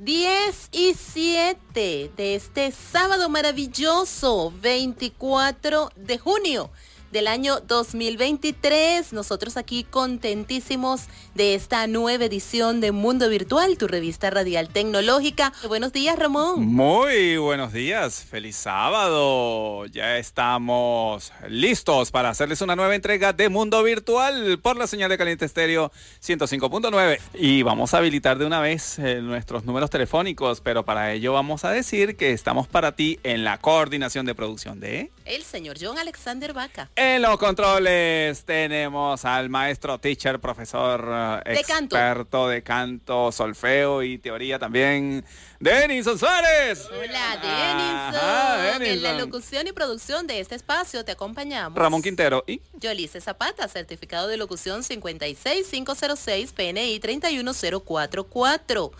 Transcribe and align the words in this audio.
10 0.00 0.68
y 0.70 0.94
7 0.94 2.12
de 2.16 2.34
este 2.36 2.70
sábado 2.70 3.28
maravilloso, 3.28 4.52
24 4.62 5.90
de 5.96 6.18
junio 6.18 6.70
del 7.10 7.26
año 7.26 7.58
2023. 7.58 9.12
Nosotros 9.12 9.56
aquí 9.56 9.82
contentísimos 9.82 11.06
de 11.38 11.54
esta 11.54 11.86
nueva 11.86 12.24
edición 12.24 12.80
de 12.80 12.90
Mundo 12.90 13.28
Virtual, 13.28 13.78
tu 13.78 13.86
revista 13.86 14.28
radial 14.28 14.70
tecnológica. 14.70 15.52
Buenos 15.68 15.92
días, 15.92 16.18
Ramón. 16.18 16.66
Muy 16.66 17.36
buenos 17.36 17.72
días, 17.72 18.24
feliz 18.28 18.56
sábado. 18.56 19.86
Ya 19.86 20.18
estamos 20.18 21.32
listos 21.48 22.10
para 22.10 22.30
hacerles 22.30 22.60
una 22.60 22.74
nueva 22.74 22.96
entrega 22.96 23.32
de 23.32 23.48
Mundo 23.50 23.84
Virtual 23.84 24.58
por 24.58 24.76
la 24.76 24.88
señal 24.88 25.10
de 25.10 25.16
Caliente 25.16 25.44
Estéreo 25.44 25.92
105.9. 26.20 27.20
Y 27.34 27.62
vamos 27.62 27.94
a 27.94 27.98
habilitar 27.98 28.36
de 28.36 28.44
una 28.44 28.60
vez 28.60 28.98
eh, 28.98 29.20
nuestros 29.22 29.64
números 29.64 29.90
telefónicos, 29.90 30.60
pero 30.60 30.84
para 30.84 31.12
ello 31.12 31.34
vamos 31.34 31.64
a 31.64 31.70
decir 31.70 32.16
que 32.16 32.32
estamos 32.32 32.66
para 32.66 32.96
ti 32.96 33.20
en 33.22 33.44
la 33.44 33.58
coordinación 33.58 34.26
de 34.26 34.34
producción 34.34 34.80
de... 34.80 35.12
El 35.24 35.44
señor 35.44 35.76
John 35.80 35.98
Alexander 35.98 36.52
Vaca. 36.52 36.90
En 36.96 37.22
los 37.22 37.38
controles 37.38 38.42
tenemos 38.44 39.24
al 39.24 39.50
maestro 39.50 40.00
teacher, 40.00 40.40
profesor 40.40 41.27
de 41.36 41.54
experto 41.54 42.30
canto. 42.30 42.48
de 42.48 42.62
canto, 42.62 43.32
solfeo 43.32 44.02
y 44.02 44.18
teoría 44.18 44.58
también. 44.58 45.24
Denison 45.60 46.18
Suárez. 46.18 46.86
Hola, 46.86 47.36
Denison. 47.36 48.20
Ajá, 48.20 48.76
En 48.76 49.02
la 49.02 49.12
locución 49.14 49.66
y 49.66 49.72
producción 49.72 50.26
de 50.26 50.40
este 50.40 50.54
espacio 50.54 51.04
te 51.04 51.12
acompañamos. 51.12 51.78
Ramón 51.78 52.02
Quintero 52.02 52.44
y 52.46 52.60
Yolice 52.74 53.20
Zapata, 53.20 53.68
certificado 53.68 54.28
de 54.28 54.36
locución 54.36 54.82
56506 54.82 56.52
PNI 56.52 57.00
31044. 57.00 58.92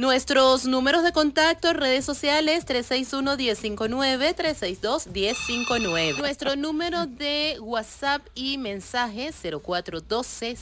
Nuestros 0.00 0.64
números 0.64 1.04
de 1.04 1.12
contacto, 1.12 1.74
redes 1.74 2.06
sociales 2.06 2.64
361-1059, 2.66 4.34
362-1059. 4.34 6.16
Nuestro 6.18 6.56
número 6.56 7.04
de 7.04 7.58
WhatsApp 7.60 8.26
y 8.34 8.56
mensaje 8.56 9.30
0412 9.30 10.56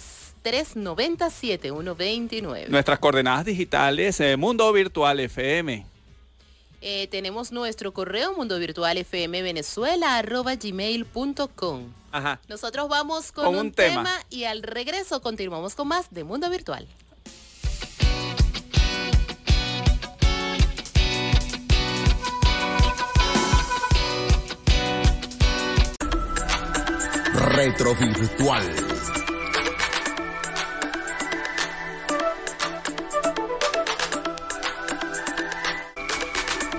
390-7129. 0.49 2.69
Nuestras 2.69 2.99
coordenadas 2.99 3.45
digitales, 3.45 4.19
eh, 4.21 4.37
Mundo 4.37 4.73
Virtual 4.73 5.21
FM. 5.21 5.87
Eh, 6.81 7.09
tenemos 7.11 7.51
nuestro 7.51 7.93
correo 7.93 8.35
mundo 8.35 8.57
virtual 8.57 8.99
fm 8.99 9.43
venezuela 9.43 10.17
arroba 10.17 10.55
gmail 10.55 11.07
punto 11.07 11.49
com. 11.49 11.93
Ajá. 12.13 12.41
Nosotros 12.49 12.89
vamos 12.89 13.33
con, 13.33 13.57
un, 13.57 13.73
tema. 13.73 14.09
y 14.31 14.45
al 14.45 14.63
regreso 14.63 15.21
continuamos 15.21 15.75
con 15.75 15.89
más 15.89 16.09
de 16.13 16.23
Mundo 16.23 16.49
Virtual. 16.49 16.87
retro 27.59 27.95
virtual 27.95 28.88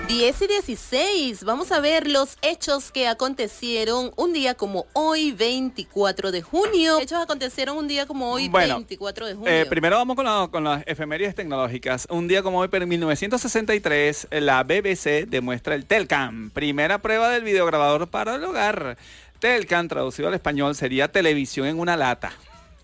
10 0.10 0.42
y 0.42 0.48
16, 0.48 1.44
vamos 1.44 1.72
a 1.72 1.80
ver 1.80 2.08
los 2.10 2.38
hechos 2.42 2.92
que 2.92 3.08
acontecieron 3.08 4.12
un 4.16 4.34
día 4.34 4.56
como 4.56 4.88
hoy, 4.94 5.34
24 5.34 6.32
de 6.32 6.42
junio. 6.42 6.98
Hechos 7.00 7.22
acontecieron 7.22 7.78
un 7.78 7.88
día 7.88 8.08
como 8.08 8.32
hoy, 8.32 8.50
Bueno, 8.50 8.78
24 8.78 9.28
de 9.28 9.36
junio. 9.36 9.48
Eh, 9.52 9.68
primero 9.68 9.98
vamos 9.98 10.16
con, 10.16 10.26
la- 10.26 10.48
con 10.52 10.64
las 10.64 10.82
efemérides 10.88 11.36
tecnológicas. 11.36 12.08
Un 12.10 12.28
día 12.28 12.42
como 12.42 12.58
hoy, 12.60 12.70
pero 12.70 12.84
en 12.84 12.90
1963, 12.90 14.28
la 14.32 14.64
BBC 14.64 15.28
demuestra 15.28 15.76
el 15.76 15.86
Telcam, 15.86 16.50
primera 16.50 16.98
prueba 16.98 17.30
del 17.30 17.44
videograbador 17.44 18.08
para 18.08 18.34
el 18.36 18.44
hogar. 18.44 18.98
Telcam, 19.38 19.88
traducido 19.88 20.28
al 20.28 20.34
español, 20.34 20.74
sería 20.74 21.12
televisión 21.12 21.68
en 21.68 21.80
una 21.80 21.96
lata. 21.96 22.32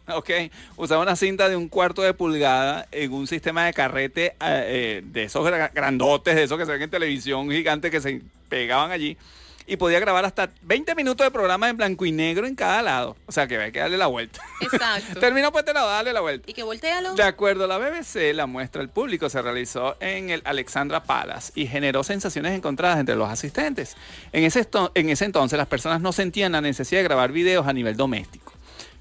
Ok, 0.15 0.29
usaba 0.77 1.01
una 1.01 1.15
cinta 1.15 1.49
de 1.49 1.55
un 1.55 1.67
cuarto 1.67 2.01
de 2.01 2.13
pulgada 2.13 2.87
en 2.91 3.11
un 3.13 3.27
sistema 3.27 3.65
de 3.65 3.73
carrete 3.73 4.25
eh, 4.27 4.33
eh, 4.41 5.01
de 5.03 5.23
esos 5.23 5.45
gra- 5.47 5.71
grandotes, 5.73 6.35
de 6.35 6.43
esos 6.43 6.57
que 6.57 6.65
se 6.65 6.71
ven 6.71 6.81
en 6.83 6.89
televisión 6.91 7.49
gigantes 7.49 7.89
que 7.91 7.99
se 8.01 8.21
pegaban 8.49 8.91
allí. 8.91 9.17
Y 9.67 9.77
podía 9.77 9.99
grabar 9.99 10.23
hasta 10.25 10.51
20 10.61 10.93
minutos 10.93 11.25
de 11.25 11.31
programa 11.31 11.67
en 11.67 11.75
blanco 11.77 12.05
y 12.05 12.11
negro 12.11 12.45
en 12.45 12.53
cada 12.53 12.83
lado. 12.83 13.17
O 13.25 13.31
sea 13.31 13.47
que 13.47 13.55
había 13.55 13.71
que 13.71 13.79
darle 13.79 13.97
la 13.97 14.05
vuelta. 14.05 14.39
Exacto. 14.61 15.19
Terminó 15.19 15.51
pues 15.51 15.65
te 15.65 15.73
la 15.73 15.81
darle 15.83 16.13
la 16.13 16.21
vuelta. 16.21 16.47
y 16.47 16.53
que 16.53 16.61
voltealo. 16.61 17.15
De 17.15 17.23
acuerdo 17.23 17.63
a 17.63 17.67
la 17.67 17.79
BBC, 17.79 18.31
la 18.35 18.45
muestra 18.45 18.83
al 18.83 18.89
público 18.89 19.27
se 19.27 19.41
realizó 19.41 19.97
en 20.01 20.29
el 20.29 20.43
Alexandra 20.45 21.01
Palace 21.01 21.51
y 21.55 21.65
generó 21.65 22.03
sensaciones 22.03 22.51
encontradas 22.55 22.99
entre 22.99 23.15
los 23.15 23.27
asistentes. 23.27 23.97
En 24.33 24.43
ese, 24.43 24.67
en 24.93 25.09
ese 25.09 25.25
entonces 25.25 25.57
las 25.57 25.67
personas 25.67 25.99
no 25.99 26.11
sentían 26.13 26.51
la 26.51 26.61
necesidad 26.61 26.99
de 26.99 27.05
grabar 27.05 27.31
videos 27.31 27.65
a 27.65 27.73
nivel 27.73 27.97
doméstico. 27.97 28.53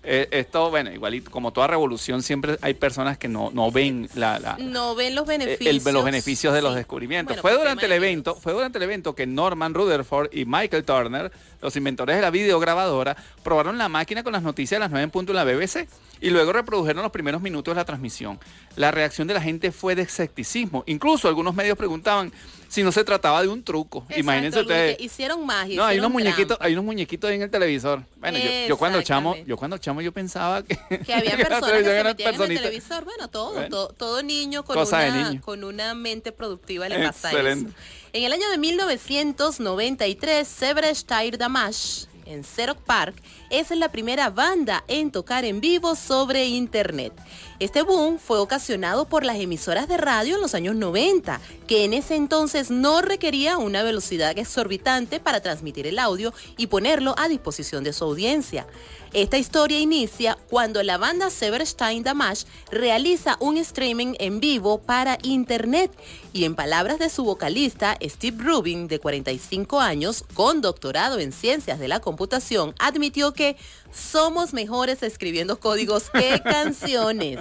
Eh, 0.07 0.29
esto, 0.33 0.69
bueno, 0.71 0.93
igualito, 0.93 1.31
como 1.31 1.53
toda 1.53 1.67
revolución, 1.67 2.23
siempre 2.23 2.59
hay 2.61 2.75
personas 2.75 3.17
que 3.17 3.27
no, 3.27 3.51
no 3.55 3.71
ven 3.71 4.09
la, 4.15 4.39
la- 4.39 4.57
No 4.59 4.95
ven 4.95 5.15
los 5.15 5.27
beneficios. 5.27 5.87
el- 5.87 5.95
los 5.95 6.05
beneficios 6.05 6.53
de 6.53 6.61
los 6.63 6.75
descubrimientos. 6.75 7.35
Bueno, 7.37 7.43
fue 7.43 7.53
durante 7.59 7.87
el 7.87 7.93
evento, 7.93 8.35
fue 8.35 8.53
durante 8.53 8.77
el 8.79 8.85
evento 8.85 9.15
que 9.15 9.27
Norman 9.27 9.73
Rutherford 9.73 10.29
y 10.33 10.45
Michael 10.45 10.85
Turner, 10.85 11.33
los 11.65 11.75
inventores 11.77 12.15
de 12.17 12.23
la 12.23 12.31
videograbadora, 12.31 13.17
probaron 13.43 13.79
la 13.79 13.89
máquina 13.89 14.23
con 14.23 14.33
las 14.35 14.43
noticias 14.43 14.77
de 14.77 14.81
las 14.81 14.91
9 14.91 15.03
en 15.05 15.11
punto 15.11 15.33
en 15.33 15.37
la 15.37 15.45
BBC 15.45 15.89
y 16.21 16.31
luego 16.31 16.53
reprodujeron 16.53 17.03
los 17.03 17.11
primeros 17.11 17.41
minutos 17.43 17.75
de 17.75 17.77
la 17.81 17.85
transmisión. 17.85 18.39
La 18.77 18.91
reacción 18.91 19.27
de 19.27 19.35
la 19.35 19.41
gente 19.41 19.73
fue 19.73 19.95
de 19.95 20.03
escepticismo. 20.03 20.85
Incluso 20.87 21.27
algunos 21.27 21.55
medios 21.55 21.77
preguntaban 21.77 22.33
si 22.69 22.83
no 22.83 22.93
se 22.93 23.03
trataba 23.05 23.41
de 23.43 23.49
un 23.49 23.63
truco. 23.63 23.99
Exacto, 24.01 24.21
Imagínense 24.21 24.61
ustedes. 24.61 25.01
Hicieron 25.01 25.45
magia. 25.47 25.77
No, 25.77 25.85
hay 25.85 25.99
unos 25.99 26.11
muñequitos, 26.11 26.59
hay 26.61 26.73
unos 26.73 26.85
muñequitos 26.85 27.31
ahí 27.31 27.37
en 27.37 27.43
el 27.43 27.51
televisor. 27.51 28.03
Bueno, 28.17 28.39
yo, 28.39 28.51
yo 28.69 28.77
cuando 28.77 29.01
chamo, 29.03 29.37
yo 29.47 29.57
cuando 29.57 29.79
chamo 29.79 30.01
yo 30.03 30.13
pensaba 30.13 30.63
que, 30.63 30.77
Que 31.05 31.15
había 31.15 31.37
personas 31.37 31.71
que 31.73 31.85
se 31.85 32.05
metían 32.05 32.35
en 32.35 32.43
el 32.43 32.49
televisor. 32.61 33.05
Bueno, 33.05 33.29
todo, 33.29 33.53
Bueno. 33.53 33.69
todo, 33.69 33.89
todo 33.89 34.23
niño 34.23 34.65
con 34.65 34.77
Cosa 34.77 34.99
una, 35.09 35.29
niño. 35.31 35.41
con 35.41 35.65
una 35.65 35.95
mente 35.95 36.31
productiva 36.33 36.89
le 36.89 36.99
pasa 37.07 37.31
Excelente. 37.31 37.71
eso. 37.71 37.79
En 38.15 38.23
el 38.23 38.33
año 38.33 38.49
de 38.49 38.59
1993, 38.59 40.47
Severesh 40.47 41.05
Tire 41.05 41.37
Damash 41.37 42.05
en 42.27 42.45
Xerox 42.45 42.81
Park 42.83 43.17
es 43.51 43.71
la 43.71 43.91
primera 43.91 44.31
banda 44.31 44.85
en 44.89 45.11
tocar 45.11 45.45
en 45.45 45.61
vivo 45.61 45.95
sobre 45.95 46.47
internet. 46.47 47.13
Este 47.61 47.83
boom 47.83 48.19
fue 48.19 48.39
ocasionado 48.39 49.09
por 49.09 49.25
las 49.25 49.37
emisoras 49.37 49.89
de 49.89 49.97
radio 49.97 50.35
en 50.35 50.41
los 50.41 50.55
años 50.55 50.75
90, 50.75 51.41
que 51.67 51.85
en 51.85 51.95
ese 51.95 52.17
entonces 52.17 52.71
no 52.71 53.01
requería 53.01 53.59
una 53.59 53.83
velocidad 53.83 54.37
exorbitante 54.37 55.21
para 55.21 55.41
transmitir 55.41 55.87
el 55.87 55.99
audio 55.99 56.35
y 56.57 56.67
ponerlo 56.67 57.15
a 57.17 57.29
disposición 57.29 57.85
de 57.85 57.93
su 57.93 58.05
audiencia. 58.05 58.67
Esta 59.13 59.39
historia 59.39 59.79
inicia 59.79 60.37
cuando 60.51 60.83
la 60.83 60.99
banda 60.99 61.31
Severstein 61.31 62.03
Damash 62.03 62.47
realiza 62.73 63.37
un 63.39 63.57
streaming 63.59 64.15
en 64.19 64.41
vivo 64.41 64.79
para 64.79 65.19
internet 65.23 65.93
y 66.33 66.45
en 66.45 66.57
palabras 66.57 66.99
de 66.99 67.09
su 67.09 67.23
vocalista 67.23 67.97
Steve 68.03 68.43
Rubin, 68.43 68.89
de 68.89 68.99
45 68.99 69.81
años, 69.81 70.25
con 70.35 70.61
doctorado 70.61 71.21
en 71.21 71.31
ciencias 71.31 71.79
de 71.79 71.87
la 71.87 72.01
computación, 72.01 72.75
admitió 72.81 73.34
que 73.35 73.57
somos 73.93 74.53
mejores 74.55 75.03
escribiendo 75.03 75.61
códigos 75.61 76.11
que 76.11 76.41
canciones. 76.45 77.41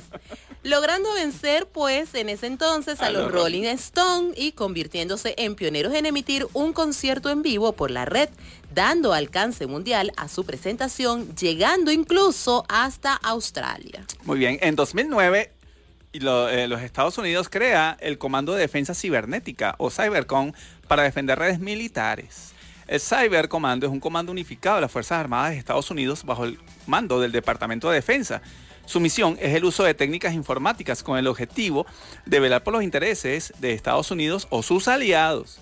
Logrando 0.64 1.14
vencer, 1.14 1.68
pues, 1.68 2.16
en 2.16 2.30
ese 2.30 2.48
entonces 2.48 3.02
a, 3.02 3.08
A 3.08 3.10
los 3.12 3.30
Rolling 3.32 3.64
Stone 3.66 4.34
y 4.38 4.54
convirtiéndose 4.54 5.34
en 5.38 5.56
pioneros 5.56 5.94
en 5.94 6.06
emitir 6.06 6.48
un 6.54 6.72
concierto 6.72 7.30
en 7.30 7.42
vivo 7.42 7.74
por 7.74 7.92
la 7.92 8.06
red, 8.06 8.30
dando 8.74 9.12
alcance 9.14 9.68
mundial 9.68 10.14
a 10.16 10.30
su 10.30 10.46
presentación, 10.46 11.36
llegando 11.36 11.92
incluso 11.92 12.66
hasta 12.70 13.14
Australia. 13.14 14.06
Muy 14.24 14.40
bien, 14.40 14.58
en 14.62 14.76
2009 14.78 15.52
y 16.14 16.20
lo- 16.22 16.48
eh, 16.48 16.68
los 16.70 16.82
Estados 16.82 17.18
Unidos 17.18 17.50
crea 17.50 17.98
el 18.00 18.18
Comando 18.18 18.54
de 18.54 18.62
Defensa 18.62 18.94
Cibernética 18.96 19.76
o 19.80 19.90
Cybercom 19.90 20.54
para 20.88 21.04
defender 21.04 21.40
redes 21.40 21.60
militares. 21.60 22.53
El 22.88 23.00
Cybercomando 23.00 23.86
es 23.86 23.92
un 23.92 24.00
comando 24.00 24.32
unificado 24.32 24.76
de 24.76 24.82
las 24.82 24.92
Fuerzas 24.92 25.20
Armadas 25.20 25.52
de 25.52 25.58
Estados 25.58 25.90
Unidos 25.90 26.24
bajo 26.26 26.44
el 26.44 26.60
mando 26.86 27.20
del 27.20 27.32
Departamento 27.32 27.90
de 27.90 27.96
Defensa. 27.96 28.42
Su 28.86 29.00
misión 29.00 29.38
es 29.40 29.56
el 29.56 29.64
uso 29.64 29.84
de 29.84 29.94
técnicas 29.94 30.34
informáticas 30.34 31.02
con 31.04 31.18
el 31.18 31.28
objetivo 31.28 31.86
de 32.26 32.40
velar 32.42 32.64
por 32.64 32.74
los 32.74 32.84
intereses 32.84 33.54
de 33.60 33.74
Estados 33.74 34.12
Unidos 34.12 34.48
o 34.50 34.62
sus 34.62 34.90
aliados. 34.90 35.60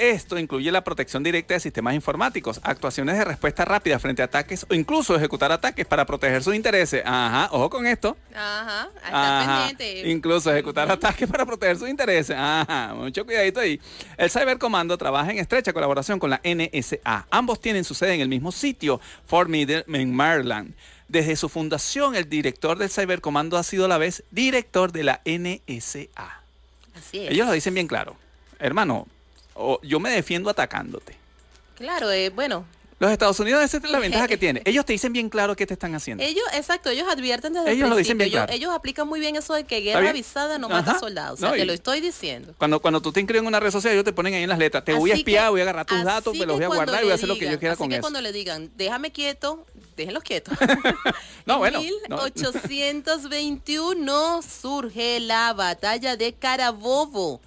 Esto 0.00 0.38
incluye 0.38 0.72
la 0.72 0.82
protección 0.82 1.22
directa 1.22 1.52
de 1.52 1.60
sistemas 1.60 1.94
informáticos, 1.94 2.58
actuaciones 2.62 3.18
de 3.18 3.24
respuesta 3.26 3.66
rápida 3.66 3.98
frente 3.98 4.22
a 4.22 4.24
ataques 4.24 4.64
o 4.66 4.72
incluso 4.72 5.14
ejecutar 5.14 5.52
ataques 5.52 5.84
para 5.84 6.06
proteger 6.06 6.42
sus 6.42 6.54
intereses. 6.54 7.02
Ajá, 7.04 7.50
ojo 7.52 7.68
con 7.68 7.86
esto. 7.86 8.16
Ajá, 8.34 8.88
está 8.96 9.40
Ajá. 9.42 9.66
pendiente. 9.68 10.10
Incluso 10.10 10.50
ejecutar 10.50 10.90
ataques 10.90 11.28
para 11.28 11.44
proteger 11.44 11.76
sus 11.76 11.86
intereses. 11.86 12.34
Ajá, 12.34 12.94
mucho 12.94 13.26
cuidadito 13.26 13.60
ahí. 13.60 13.78
El 14.16 14.30
Cybercomando 14.30 14.96
trabaja 14.96 15.32
en 15.32 15.38
estrecha 15.38 15.74
colaboración 15.74 16.18
con 16.18 16.30
la 16.30 16.40
NSA. 16.42 17.26
Ambos 17.30 17.60
tienen 17.60 17.84
su 17.84 17.92
sede 17.92 18.14
en 18.14 18.22
el 18.22 18.28
mismo 18.30 18.52
sitio, 18.52 19.02
Fort 19.26 19.50
Meade, 19.50 19.84
en 19.86 20.14
Maryland. 20.14 20.72
Desde 21.08 21.36
su 21.36 21.50
fundación, 21.50 22.14
el 22.14 22.26
director 22.26 22.78
del 22.78 22.88
Cybercomando 22.88 23.58
ha 23.58 23.62
sido 23.62 23.84
a 23.84 23.88
la 23.88 23.98
vez 23.98 24.24
director 24.30 24.92
de 24.92 25.04
la 25.04 25.20
NSA. 25.26 26.40
Así 26.96 27.18
es. 27.26 27.32
Ellos 27.32 27.46
lo 27.46 27.52
dicen 27.52 27.74
bien 27.74 27.86
claro. 27.86 28.16
Hermano, 28.58 29.06
o- 29.54 29.80
yo 29.82 30.00
me 30.00 30.10
defiendo 30.10 30.50
atacándote. 30.50 31.16
Claro, 31.76 32.10
eh, 32.10 32.28
bueno, 32.30 32.64
Los 32.98 33.10
Estados 33.10 33.40
Unidos, 33.40 33.64
esa 33.64 33.78
es 33.78 33.90
la 33.90 33.98
ventaja 33.98 34.28
que 34.28 34.36
tienen. 34.36 34.62
Ellos 34.66 34.84
te 34.84 34.92
dicen 34.92 35.10
bien 35.14 35.30
claro 35.30 35.56
qué 35.56 35.66
te 35.66 35.72
están 35.72 35.94
haciendo. 35.94 36.22
ellos, 36.22 36.44
exacto, 36.52 36.90
ellos 36.90 37.08
advierten 37.10 37.54
desde 37.54 37.70
Ellos 37.70 37.84
el 37.84 37.88
lo 37.90 37.96
principio. 37.96 37.98
dicen 37.98 38.18
bien 38.18 38.28
Ellos- 38.28 38.38
claro. 38.44 38.52
ellos 38.52 38.72
aplican 38.74 39.08
muy 39.08 39.20
bien 39.20 39.36
eso 39.36 39.54
de 39.54 39.64
que 39.64 39.80
guerra 39.80 40.10
avisada 40.10 40.58
no 40.58 40.68
mata 40.68 40.98
soldados. 40.98 41.38
O 41.38 41.40
sea, 41.40 41.48
No, 41.48 41.54
te 41.56 41.64
lo 41.64 41.72
estoy 41.72 42.02
diciendo. 42.02 42.54
Cuando, 42.58 42.78
cuando 42.80 43.00
tú 43.00 43.10
te 43.10 43.20
inscribes 43.20 43.40
en 43.40 43.46
una 43.46 43.58
red 43.58 43.70
social, 43.70 43.94
ellos 43.94 44.04
te 44.04 44.12
ponen 44.12 44.34
ahí 44.34 44.42
en 44.42 44.50
las 44.50 44.58
letras. 44.58 44.84
Te 44.84 44.92
voy 44.92 45.12
a 45.12 45.14
espiar, 45.14 45.44
que- 45.46 45.50
voy 45.50 45.60
a 45.60 45.62
agarrar 45.64 45.86
tus 45.86 46.04
datos, 46.04 46.36
me 46.36 46.44
los 46.44 46.56
voy 46.56 46.64
a 46.64 46.68
guardar 46.68 47.00
y 47.00 47.04
voy 47.04 47.12
a 47.12 47.14
hacer 47.14 47.28
lo 47.28 47.38
que 47.38 47.50
yo 47.50 47.58
quiera 47.58 47.72
así 47.72 47.78
con 47.78 47.88
que 47.88 47.94
eso. 47.94 48.02
cuando 48.02 48.20
le 48.20 48.32
digan, 48.32 48.70
déjame 48.76 49.12
quieto, 49.12 49.64
déjenlos 49.96 50.22
quietos. 50.22 50.58
No, 51.46 51.54
en 51.54 51.58
bueno, 51.60 51.80
no. 52.10 52.16
1821 52.18 54.42
surge 54.42 55.20
la 55.20 55.52
batalla 55.52 56.16
de 56.16 56.32
Carabobo 56.34 57.40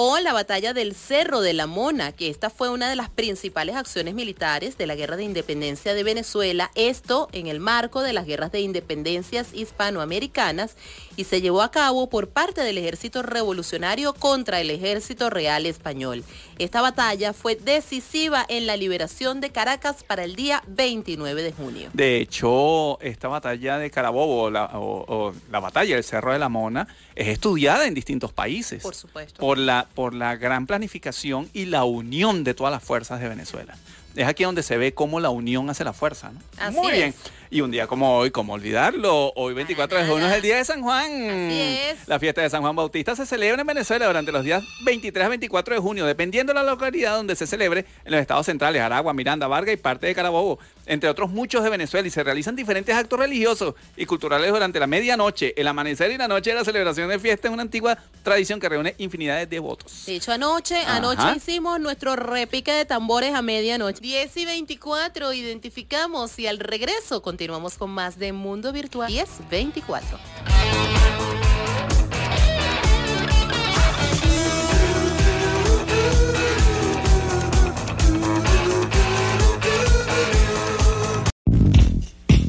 o 0.00 0.20
la 0.20 0.32
batalla 0.32 0.72
del 0.74 0.94
Cerro 0.94 1.40
de 1.40 1.52
la 1.54 1.66
Mona, 1.66 2.12
que 2.12 2.28
esta 2.28 2.50
fue 2.50 2.70
una 2.70 2.88
de 2.88 2.94
las 2.94 3.10
principales 3.10 3.74
acciones 3.74 4.14
militares 4.14 4.78
de 4.78 4.86
la 4.86 4.94
Guerra 4.94 5.16
de 5.16 5.24
Independencia 5.24 5.92
de 5.92 6.04
Venezuela, 6.04 6.70
esto 6.76 7.28
en 7.32 7.48
el 7.48 7.58
marco 7.58 8.00
de 8.02 8.12
las 8.12 8.24
guerras 8.24 8.52
de 8.52 8.60
independencias 8.60 9.48
hispanoamericanas 9.52 10.76
y 11.16 11.24
se 11.24 11.40
llevó 11.40 11.62
a 11.62 11.72
cabo 11.72 12.08
por 12.08 12.28
parte 12.28 12.60
del 12.60 12.78
ejército 12.78 13.22
revolucionario 13.22 14.12
contra 14.14 14.60
el 14.60 14.70
ejército 14.70 15.30
real 15.30 15.66
español. 15.66 16.22
Esta 16.60 16.80
batalla 16.80 17.32
fue 17.32 17.56
decisiva 17.56 18.46
en 18.48 18.68
la 18.68 18.76
liberación 18.76 19.40
de 19.40 19.50
Caracas 19.50 20.04
para 20.04 20.22
el 20.22 20.36
día 20.36 20.62
29 20.68 21.42
de 21.42 21.52
junio. 21.52 21.90
De 21.92 22.18
hecho, 22.18 23.00
esta 23.00 23.26
batalla 23.26 23.78
de 23.78 23.90
Carabobo 23.90 24.42
o 24.44 24.50
la, 24.50 24.66
o- 24.78 25.04
o 25.08 25.34
la 25.50 25.58
batalla 25.58 25.96
del 25.96 26.04
Cerro 26.04 26.32
de 26.32 26.38
la 26.38 26.48
Mona 26.48 26.86
es 27.16 27.26
estudiada 27.26 27.86
en 27.88 27.94
distintos 27.94 28.32
países. 28.32 28.80
Por 28.84 28.94
supuesto. 28.94 29.40
Por 29.40 29.58
la, 29.58 29.87
por 29.94 30.14
la 30.14 30.36
gran 30.36 30.66
planificación 30.66 31.48
y 31.52 31.66
la 31.66 31.84
unión 31.84 32.44
de 32.44 32.54
todas 32.54 32.72
las 32.72 32.82
fuerzas 32.82 33.20
de 33.20 33.28
Venezuela. 33.28 33.76
Es 34.14 34.26
aquí 34.26 34.44
donde 34.44 34.62
se 34.62 34.76
ve 34.76 34.94
cómo 34.94 35.20
la 35.20 35.30
unión 35.30 35.70
hace 35.70 35.84
la 35.84 35.92
fuerza. 35.92 36.30
¿no? 36.32 36.40
Así 36.58 36.76
Muy 36.76 36.92
bien. 36.92 37.08
es. 37.10 37.16
Y 37.50 37.62
un 37.62 37.70
día 37.70 37.86
como 37.86 38.14
hoy, 38.18 38.30
¿cómo 38.30 38.52
olvidarlo? 38.52 39.32
Hoy 39.34 39.54
24 39.54 39.98
de 40.00 40.06
junio 40.06 40.26
es 40.26 40.34
el 40.34 40.42
día 40.42 40.56
de 40.56 40.64
San 40.66 40.82
Juan. 40.82 41.10
Así 41.10 41.58
es. 41.58 42.06
La 42.06 42.18
fiesta 42.18 42.42
de 42.42 42.50
San 42.50 42.60
Juan 42.60 42.76
Bautista 42.76 43.16
se 43.16 43.24
celebra 43.24 43.62
en 43.62 43.66
Venezuela 43.66 44.06
durante 44.06 44.30
los 44.32 44.44
días 44.44 44.62
23 44.84 45.24
a 45.24 45.28
24 45.30 45.74
de 45.76 45.80
junio, 45.80 46.04
dependiendo 46.04 46.52
de 46.52 46.58
la 46.58 46.62
localidad 46.62 47.16
donde 47.16 47.34
se 47.36 47.46
celebre, 47.46 47.86
en 48.04 48.12
los 48.12 48.20
estados 48.20 48.44
centrales, 48.44 48.82
Aragua, 48.82 49.14
Miranda, 49.14 49.46
Vargas 49.46 49.72
y 49.72 49.78
parte 49.78 50.06
de 50.06 50.14
Carabobo, 50.14 50.58
entre 50.84 51.08
otros 51.08 51.30
muchos 51.30 51.64
de 51.64 51.70
Venezuela, 51.70 52.06
y 52.06 52.10
se 52.10 52.22
realizan 52.22 52.54
diferentes 52.54 52.94
actos 52.94 53.18
religiosos 53.18 53.74
y 53.96 54.04
culturales 54.04 54.52
durante 54.52 54.78
la 54.78 54.86
medianoche, 54.86 55.54
el 55.58 55.68
amanecer 55.68 56.10
y 56.10 56.18
la 56.18 56.28
noche 56.28 56.50
de 56.50 56.56
la 56.56 56.64
celebración 56.66 57.08
de 57.08 57.18
fiesta 57.18 57.48
es 57.48 57.54
una 57.54 57.62
antigua 57.62 57.96
tradición 58.22 58.60
que 58.60 58.68
reúne 58.68 58.94
infinidad 58.98 59.38
de 59.38 59.46
devotos. 59.46 60.04
De 60.04 60.16
hecho, 60.16 60.32
anoche, 60.32 60.76
Ajá. 60.82 60.96
anoche 60.96 61.22
hicimos 61.34 61.80
nuestro 61.80 62.14
repique 62.14 62.72
de 62.72 62.84
tambores 62.84 63.34
a 63.34 63.40
medianoche. 63.40 64.00
10 64.02 64.36
y 64.36 64.44
24, 64.44 65.32
identificamos 65.32 66.38
y 66.38 66.46
al 66.46 66.58
regreso 66.58 67.22
continuamos 67.38 67.78
con 67.78 67.90
más 67.90 68.18
de 68.18 68.32
Mundo 68.32 68.72
Virtual 68.72 69.06
10 69.06 69.48
24. 69.48 70.18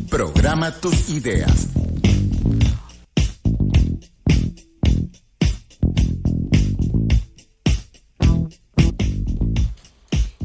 Programa 0.10 0.72
tus 0.82 1.08
ideas. 1.12 1.68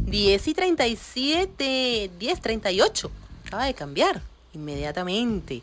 Diez 0.05 0.47
y 0.47 0.53
37, 0.53 2.11
10, 2.19 2.41
38. 2.43 3.11
Acaba 3.47 3.65
de 3.65 3.73
cambiar 3.73 4.34
inmediatamente. 4.55 5.63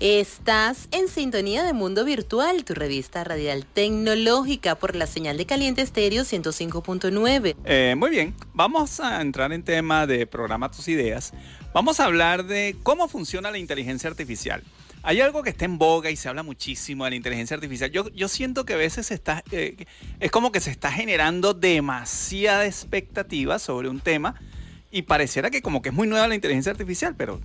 Estás 0.00 0.88
en 0.92 1.08
sintonía 1.08 1.64
de 1.64 1.72
Mundo 1.72 2.04
Virtual, 2.04 2.64
tu 2.64 2.72
revista 2.72 3.24
radial 3.24 3.66
tecnológica 3.66 4.76
por 4.76 4.94
la 4.94 5.08
señal 5.08 5.36
de 5.36 5.44
Caliente 5.44 5.82
Estéreo 5.82 6.22
105.9. 6.22 7.56
Eh, 7.64 7.94
muy 7.96 8.10
bien, 8.10 8.32
vamos 8.54 9.00
a 9.00 9.20
entrar 9.20 9.52
en 9.52 9.64
tema 9.64 10.06
de 10.06 10.24
programa 10.24 10.70
tus 10.70 10.86
ideas. 10.86 11.32
Vamos 11.74 11.98
a 11.98 12.04
hablar 12.04 12.44
de 12.44 12.76
cómo 12.84 13.08
funciona 13.08 13.50
la 13.50 13.58
inteligencia 13.58 14.08
artificial. 14.08 14.62
Hay 15.02 15.20
algo 15.20 15.42
que 15.42 15.50
está 15.50 15.64
en 15.64 15.78
boga 15.78 16.12
y 16.12 16.16
se 16.16 16.28
habla 16.28 16.44
muchísimo 16.44 17.02
de 17.02 17.10
la 17.10 17.16
inteligencia 17.16 17.56
artificial. 17.56 17.90
Yo, 17.90 18.08
yo 18.10 18.28
siento 18.28 18.64
que 18.64 18.74
a 18.74 18.76
veces 18.76 19.10
está, 19.10 19.42
eh, 19.50 19.84
es 20.20 20.30
como 20.30 20.52
que 20.52 20.60
se 20.60 20.70
está 20.70 20.92
generando 20.92 21.54
demasiada 21.54 22.66
expectativa 22.66 23.58
sobre 23.58 23.88
un 23.88 23.98
tema 23.98 24.36
y 24.92 25.02
pareciera 25.02 25.50
que 25.50 25.60
como 25.60 25.82
que 25.82 25.88
es 25.88 25.94
muy 25.94 26.06
nueva 26.06 26.28
la 26.28 26.36
inteligencia 26.36 26.70
artificial, 26.70 27.16
pero 27.16 27.40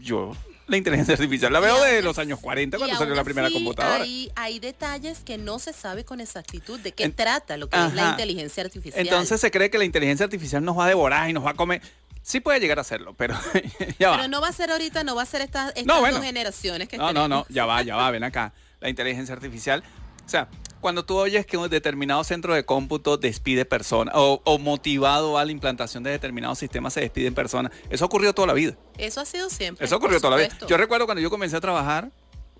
yo 0.00 0.32
la 0.68 0.76
inteligencia 0.76 1.14
artificial 1.14 1.52
la 1.52 1.60
veo 1.60 1.80
de 1.82 2.02
los 2.02 2.18
años 2.18 2.40
40 2.40 2.76
y 2.76 2.80
cuando 2.80 2.96
salió 2.98 3.14
la 3.14 3.22
primera 3.24 3.48
computadora. 3.50 4.02
Hay, 4.02 4.30
hay 4.34 4.58
detalles 4.58 5.20
que 5.20 5.38
no 5.38 5.58
se 5.60 5.72
sabe 5.72 6.04
con 6.04 6.20
exactitud 6.20 6.80
de 6.80 6.90
qué 6.92 7.04
En- 7.04 7.12
trata 7.14 7.56
lo 7.56 7.68
que 7.68 7.76
es 7.78 7.94
la 7.94 8.10
inteligencia 8.10 8.64
artificial. 8.64 9.00
Entonces 9.06 9.40
se 9.40 9.50
cree 9.52 9.70
que 9.70 9.78
la 9.78 9.84
inteligencia 9.84 10.24
artificial 10.24 10.64
nos 10.64 10.76
va 10.76 10.86
a 10.86 10.88
devorar 10.88 11.30
y 11.30 11.32
nos 11.32 11.44
va 11.46 11.50
a 11.50 11.54
comer. 11.54 11.80
Sí 12.22 12.40
puede 12.40 12.58
llegar 12.58 12.78
a 12.78 12.80
hacerlo, 12.80 13.14
pero 13.14 13.36
ya 14.00 14.10
va. 14.10 14.16
Pero 14.16 14.28
no 14.28 14.40
va 14.40 14.48
a 14.48 14.52
ser 14.52 14.72
ahorita, 14.72 15.04
no 15.04 15.14
va 15.14 15.22
a 15.22 15.26
ser 15.26 15.40
esta- 15.42 15.68
estas 15.68 15.86
No, 15.86 16.00
bueno. 16.00 16.16
dos 16.16 16.26
generaciones 16.26 16.88
que 16.88 16.98
No, 16.98 17.12
no, 17.12 17.28
no, 17.28 17.46
ya 17.48 17.64
va, 17.66 17.82
ya 17.82 17.94
va, 17.94 18.10
ven 18.10 18.24
acá. 18.24 18.52
La 18.80 18.88
inteligencia 18.88 19.34
artificial. 19.36 19.84
O 20.24 20.28
sea, 20.28 20.48
cuando 20.80 21.04
tú 21.04 21.16
oyes 21.16 21.46
que 21.46 21.56
un 21.56 21.68
determinado 21.68 22.22
centro 22.24 22.54
de 22.54 22.64
cómputo 22.64 23.16
despide 23.16 23.64
personas 23.64 24.14
o, 24.16 24.40
o 24.44 24.58
motivado 24.58 25.38
a 25.38 25.44
la 25.44 25.52
implantación 25.52 26.02
de 26.02 26.10
determinados 26.10 26.58
sistemas 26.58 26.92
se 26.92 27.00
despiden 27.00 27.34
personas, 27.34 27.72
eso 27.90 28.04
ha 28.04 28.06
ocurrido 28.06 28.32
toda 28.32 28.48
la 28.48 28.54
vida. 28.54 28.76
Eso 28.98 29.20
ha 29.20 29.24
sido 29.24 29.50
siempre. 29.50 29.84
Eso 29.84 29.96
ocurrió 29.96 30.20
toda 30.20 30.36
la 30.36 30.42
vida. 30.44 30.58
Yo 30.68 30.76
recuerdo 30.76 31.06
cuando 31.06 31.20
yo 31.20 31.30
comencé 31.30 31.56
a 31.56 31.60
trabajar, 31.60 32.10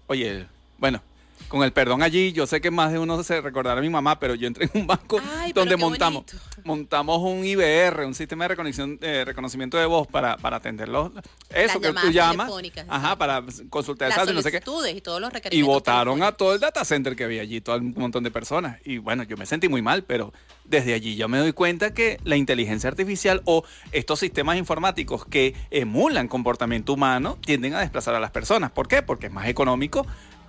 oye, 0.07 0.47
bueno, 0.79 1.03
con 1.49 1.63
el 1.63 1.73
perdón 1.73 2.03
allí, 2.03 2.33
yo 2.33 2.47
sé 2.47 2.61
que 2.61 2.71
más 2.71 2.93
de 2.93 2.99
uno 2.99 3.23
se 3.23 3.41
recordará 3.41 3.79
a 3.79 3.83
mi 3.83 3.91
mamá, 3.91 4.19
pero 4.19 4.35
yo 4.35 4.47
entré 4.47 4.69
en 4.73 4.81
un 4.81 4.87
banco 4.87 5.21
Ay, 5.39 5.53
donde 5.53 5.77
montamos, 5.77 6.25
bonito. 6.27 6.63
montamos 6.65 7.19
un 7.23 7.45
IBR, 7.45 8.05
un 8.05 8.15
sistema 8.15 8.45
de 8.45 8.49
reconexión, 8.49 8.99
eh, 9.01 9.25
reconocimiento 9.25 9.77
de 9.77 9.87
voz 9.87 10.07
para, 10.07 10.37
para 10.37 10.57
atender 10.57 10.89
los, 10.89 11.11
eso 11.51 11.81
que 11.81 11.93
tú 11.93 12.11
llamas, 12.11 12.51
ajá, 12.89 13.17
para 13.17 13.45
consultar 13.71 14.09
Las 14.09 14.17
saldo 14.17 14.33
y 14.33 14.35
no 14.37 14.43
sé 14.43 14.51
qué. 14.51 14.59
y 14.95 15.01
todos 15.01 15.21
los 15.21 15.31
Y 15.51 15.63
votaron 15.63 16.23
a 16.23 16.33
todo 16.33 16.55
el 16.55 16.61
data 16.61 16.85
center 16.85 17.15
que 17.17 17.25
había 17.25 17.43
allí, 17.43 17.61
todo 17.61 17.77
un 17.77 17.95
montón 17.97 18.25
de 18.25 18.31
personas. 18.31 18.79
Y 18.85 18.99
bueno, 18.99 19.23
yo 19.23 19.37
me 19.37 19.47
sentí 19.47 19.69
muy 19.69 19.83
mal, 19.83 20.05
pero 20.05 20.33
desde 20.65 20.95
allí 20.95 21.17
yo 21.17 21.29
me 21.29 21.39
doy 21.39 21.53
cuenta 21.53 21.95
que 21.95 22.19
la 22.25 22.37
inteligencia 22.37 22.89
artificial 22.89 23.43
o 23.45 23.65
estos 23.93 24.19
sistemas 24.19 24.57
informáticos 24.57 25.25
que 25.25 25.55
emulan 25.71 26.29
comportamiento 26.29 26.93
humano 26.93 27.39
tienden 27.45 27.75
a 27.75 27.81
desplazar 27.81 28.15
a 28.15 28.21
las 28.21 28.31
personas. 28.31 28.71
¿Por 28.71 28.89
qué? 28.89 29.03
Porque 29.03 29.27
es 29.27 29.33
más 29.33 29.49
económico, 29.49 30.07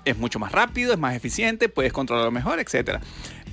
es 0.10 0.18
mucho 0.18 0.40
más 0.40 0.52
rápido, 0.52 0.94
es 0.94 1.00
más 1.00 1.16
eficiente, 1.16 1.70
puedes 1.70 1.94
controlarlo 1.94 2.32
mejor, 2.32 2.60
etc. 2.60 3.00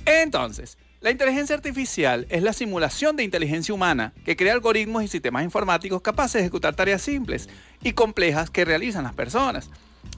Entonces, 0.05 0.77
la 1.01 1.11
inteligencia 1.11 1.55
artificial 1.55 2.25
es 2.29 2.41
la 2.41 2.53
simulación 2.53 3.15
de 3.15 3.23
inteligencia 3.23 3.75
humana 3.75 4.13
que 4.25 4.35
crea 4.35 4.53
algoritmos 4.53 5.03
y 5.03 5.07
sistemas 5.07 5.43
informáticos 5.43 6.01
capaces 6.01 6.33
de 6.33 6.39
ejecutar 6.41 6.75
tareas 6.75 7.01
simples 7.01 7.47
y 7.83 7.93
complejas 7.93 8.49
que 8.49 8.65
realizan 8.65 9.03
las 9.03 9.13
personas. 9.13 9.69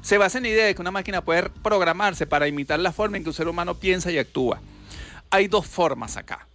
Se 0.01 0.17
basa 0.17 0.37
en 0.37 0.45
la 0.45 0.49
idea 0.49 0.65
de 0.65 0.75
que 0.75 0.81
una 0.81 0.91
máquina 0.91 1.21
puede 1.21 1.49
programarse 1.49 2.25
para 2.27 2.47
imitar 2.47 2.79
la 2.79 2.93
forma 2.93 3.17
en 3.17 3.23
que 3.23 3.29
un 3.29 3.35
ser 3.35 3.47
humano 3.47 3.75
piensa 3.75 4.11
y 4.11 4.17
actúa. 4.17 4.61
Hay 5.29 5.47
dos 5.47 5.67
formas 5.67 6.15
acá. 6.15 6.47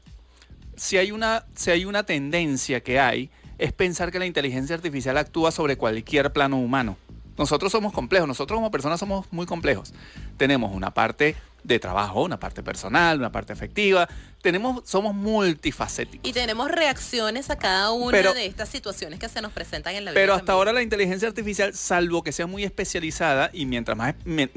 Si 0.76 0.96
hay 0.96 1.12
una, 1.12 1.44
si 1.54 1.70
hay 1.70 1.84
una 1.84 2.04
tendencia 2.04 2.82
que 2.82 2.98
hay, 2.98 3.30
es 3.58 3.72
pensar 3.72 4.10
que 4.10 4.18
la 4.18 4.26
inteligencia 4.26 4.74
artificial 4.74 5.18
actúa 5.18 5.52
sobre 5.52 5.76
cualquier 5.76 6.32
plano 6.32 6.58
humano. 6.58 6.96
Nosotros 7.38 7.72
somos 7.72 7.92
complejos, 7.92 8.28
nosotros 8.28 8.56
como 8.58 8.70
personas 8.70 9.00
somos 9.00 9.26
muy 9.30 9.46
complejos. 9.46 9.92
Tenemos 10.36 10.72
una 10.74 10.92
parte 10.92 11.34
de 11.64 11.78
trabajo, 11.78 12.22
una 12.22 12.38
parte 12.40 12.62
personal, 12.62 13.18
una 13.18 13.30
parte 13.32 13.52
afectiva. 13.52 14.08
Tenemos, 14.42 14.82
somos 14.84 15.14
multifacéticos. 15.14 16.28
Y 16.28 16.32
tenemos 16.32 16.70
reacciones 16.70 17.50
a 17.50 17.56
cada 17.56 17.92
una 17.92 18.10
Pero- 18.10 18.34
de 18.34 18.46
estas 18.46 18.68
situaciones 18.68 19.18
que 19.20 19.28
se 19.28 19.40
nos 19.40 19.52
presentan 19.52 19.94
en 19.94 20.04
la 20.04 20.10
vida. 20.10 20.20
Pero 20.20 20.32
hasta 20.34 20.46
también. 20.46 20.58
ahora 20.58 20.72
la 20.72 20.82
inteligencia 20.82 21.28
artificial, 21.28 21.72
salvo 21.74 22.22
que 22.22 22.32
sea 22.32 22.46
muy 22.46 22.64
especializada 22.64 23.50
y 23.52 23.66
mientras 23.66 23.96
más, 23.96 24.14
me- 24.24 24.48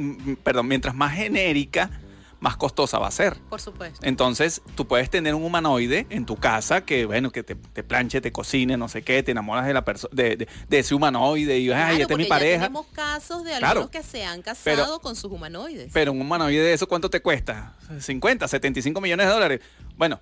perdón, 0.44 0.68
mientras 0.68 0.96
más 0.96 1.14
genérica, 1.14 1.92
más 2.40 2.58
costosa 2.58 3.00
va 3.00 3.08
a 3.08 3.12
ser. 3.12 3.38
Por 3.50 3.60
supuesto. 3.62 4.00
Entonces, 4.04 4.62
tú 4.76 4.88
puedes 4.88 5.10
tener 5.10 5.34
un 5.36 5.44
humanoide 5.44 6.06
en 6.10 6.26
tu 6.26 6.36
casa 6.36 6.86
que, 6.86 7.06
bueno, 7.06 7.32
que 7.32 7.44
te, 7.44 7.56
te 7.56 7.84
planche, 7.84 8.22
te 8.22 8.32
cocine, 8.32 8.78
no 8.78 8.88
sé 8.90 9.02
qué, 9.02 9.24
te 9.24 9.32
enamoras 9.32 9.66
de 9.66 9.74
la 9.74 9.84
persona, 9.86 10.12
de, 10.14 10.36
de- 10.38 10.48
de 10.70 10.80
ese 10.80 10.94
humanoide 10.96 11.58
y, 11.60 11.72
ay, 11.72 11.76
Claro, 11.76 12.02
esta 12.02 12.14
es 12.14 12.18
mi 12.18 12.24
ya 12.26 12.30
pareja. 12.30 12.62
tenemos 12.64 12.86
casos 12.94 13.44
de 13.44 13.52
Claro. 13.58 13.68
algunos 13.82 13.90
que 13.90 14.04
se 14.04 14.24
han 14.26 14.42
casado 14.42 14.64
Pero- 14.64 15.00
con 15.00 15.16
sus 15.16 15.32
humanoides. 15.32 15.92
Pero 15.94 16.12
un 16.12 16.22
humanoide 16.22 16.62
de 16.62 16.74
eso, 16.74 16.88
¿cuánto 16.88 17.10
te 17.10 17.22
cuesta? 17.22 17.74
50, 18.00 18.48
75 18.48 19.02
millones 19.02 19.28
de 19.28 19.34
dólares. 19.34 19.62
Bueno, 19.96 20.20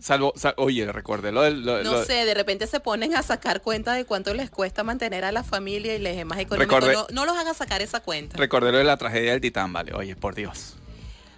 salvo, 0.00 0.32
sal- 0.36 0.54
oye, 0.56 0.90
recuerde 0.90 1.30
lo 1.32 1.48
lo- 1.48 1.82
no 1.84 1.92
lo- 1.92 2.04
sé, 2.04 2.24
de 2.24 2.34
repente 2.34 2.66
se 2.66 2.80
ponen 2.80 3.14
a 3.14 3.22
sacar 3.22 3.62
cuenta 3.62 3.94
de 3.94 4.04
cuánto 4.04 4.34
les 4.34 4.50
cuesta 4.50 4.82
mantener 4.82 5.24
a 5.24 5.30
la 5.32 5.44
familia 5.44 5.94
y 5.94 5.98
les 6.00 6.18
es 6.18 6.26
más 6.26 6.38
económico. 6.40 6.74
Recordé- 6.80 6.94
no, 6.94 7.06
no 7.12 7.24
los 7.26 7.36
hagan 7.38 7.54
sacar 7.54 7.80
esa 7.82 8.00
cuenta. 8.00 8.36
Recordé 8.36 8.72
lo 8.72 8.78
de 8.78 8.84
la 8.84 8.96
tragedia 8.96 9.30
del 9.32 9.40
Titán, 9.40 9.72
vale. 9.72 9.94
Oye, 9.94 10.16
por 10.16 10.34
Dios. 10.34 10.74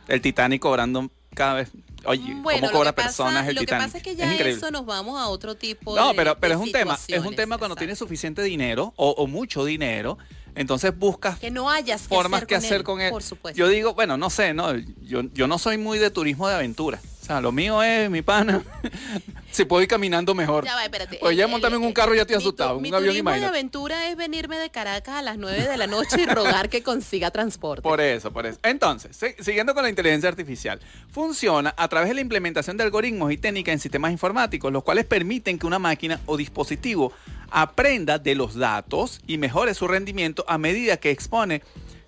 El 0.08 0.20
Titanic 0.20 0.60
cobrando 0.62 1.10
cada 1.34 1.54
vez... 1.54 1.70
Oye, 2.06 2.34
bueno, 2.42 2.60
¿cómo 2.68 2.72
cobra 2.72 2.94
pasa- 2.94 3.08
personas 3.08 3.48
el 3.48 3.54
lo 3.54 3.60
que 3.60 3.66
Titanic? 3.66 3.86
pasa 3.86 3.96
es 3.98 4.04
que 4.04 4.14
ya 4.14 4.26
increíble. 4.30 4.58
eso 4.58 4.70
nos 4.70 4.84
vamos 4.84 5.18
a 5.18 5.28
otro 5.28 5.54
tipo 5.54 5.96
No, 5.96 6.08
de 6.10 6.14
pero, 6.14 6.38
pero 6.38 6.54
de 6.58 6.60
es 6.62 6.66
un 6.66 6.72
tema, 6.72 6.98
es 7.08 7.24
un 7.24 7.34
tema 7.34 7.56
cuando 7.56 7.72
exacto. 7.72 7.78
tienes 7.78 7.98
suficiente 7.98 8.42
dinero 8.42 8.92
o, 8.96 9.10
o 9.12 9.26
mucho 9.26 9.64
dinero, 9.64 10.18
entonces 10.54 10.96
buscas 10.96 11.38
que 11.38 11.50
no 11.50 11.70
hayas 11.70 12.02
que 12.02 12.08
formas 12.08 12.42
hacer 12.42 12.46
que 12.46 12.54
con 12.56 12.64
hacer 12.64 12.76
él, 12.76 12.84
con 12.84 13.00
él. 13.00 13.10
Por 13.10 13.22
supuesto. 13.22 13.58
Yo 13.58 13.68
digo, 13.68 13.94
bueno, 13.94 14.18
no 14.18 14.28
sé, 14.28 14.52
no, 14.52 14.76
yo, 15.00 15.22
yo 15.32 15.46
no 15.46 15.58
soy 15.58 15.78
muy 15.78 15.98
de 15.98 16.10
turismo 16.10 16.46
de 16.46 16.56
aventura. 16.56 17.00
O 17.24 17.26
sea, 17.26 17.40
lo 17.40 17.52
mío 17.52 17.82
es 17.82 18.10
mi 18.10 18.20
pana. 18.20 18.62
si 19.50 19.64
puedo 19.64 19.80
ir 19.80 19.88
caminando 19.88 20.34
mejor. 20.34 20.66
Ya 20.66 20.74
va, 20.74 20.84
espérate. 20.84 21.18
Oye, 21.22 21.36
ya 21.36 21.44
El- 21.46 21.50
montarme 21.50 21.78
en 21.78 21.82
el- 21.84 21.88
un 21.88 21.94
carro 21.94 22.14
ya 22.14 22.20
estoy 22.20 22.36
mi 22.36 22.42
tu- 22.42 22.48
asustado, 22.48 22.80
Mi 22.80 22.90
un 22.90 22.94
avión 22.96 23.12
turismo 23.12 23.30
de 23.30 23.46
aventura 23.46 24.10
es 24.10 24.16
venirme 24.18 24.58
de 24.58 24.68
Caracas 24.68 25.14
a 25.14 25.22
las 25.22 25.38
9 25.38 25.66
de 25.66 25.76
la 25.78 25.86
noche 25.86 26.20
y 26.20 26.26
rogar 26.26 26.68
que 26.68 26.82
consiga 26.82 27.30
transporte. 27.30 27.80
Por 27.80 28.02
eso, 28.02 28.30
por 28.30 28.44
eso. 28.44 28.58
Entonces, 28.62 29.16
si- 29.16 29.42
siguiendo 29.42 29.72
con 29.72 29.84
la 29.84 29.88
inteligencia 29.88 30.28
artificial, 30.28 30.80
funciona 31.10 31.72
a 31.78 31.88
través 31.88 32.10
de 32.10 32.14
la 32.16 32.20
implementación 32.20 32.76
de 32.76 32.84
algoritmos 32.84 33.32
y 33.32 33.38
técnicas 33.38 33.72
en 33.72 33.78
sistemas 33.80 34.12
informáticos, 34.12 34.70
los 34.70 34.84
cuales 34.84 35.06
permiten 35.06 35.58
que 35.58 35.66
una 35.66 35.78
máquina 35.78 36.20
o 36.26 36.36
dispositivo 36.36 37.14
aprenda 37.50 38.18
de 38.18 38.34
los 38.34 38.54
datos 38.54 39.22
y 39.26 39.38
mejore 39.38 39.72
su 39.72 39.88
rendimiento 39.88 40.44
a 40.46 40.58
medida 40.58 40.98
que 40.98 41.10
expone 41.10 41.62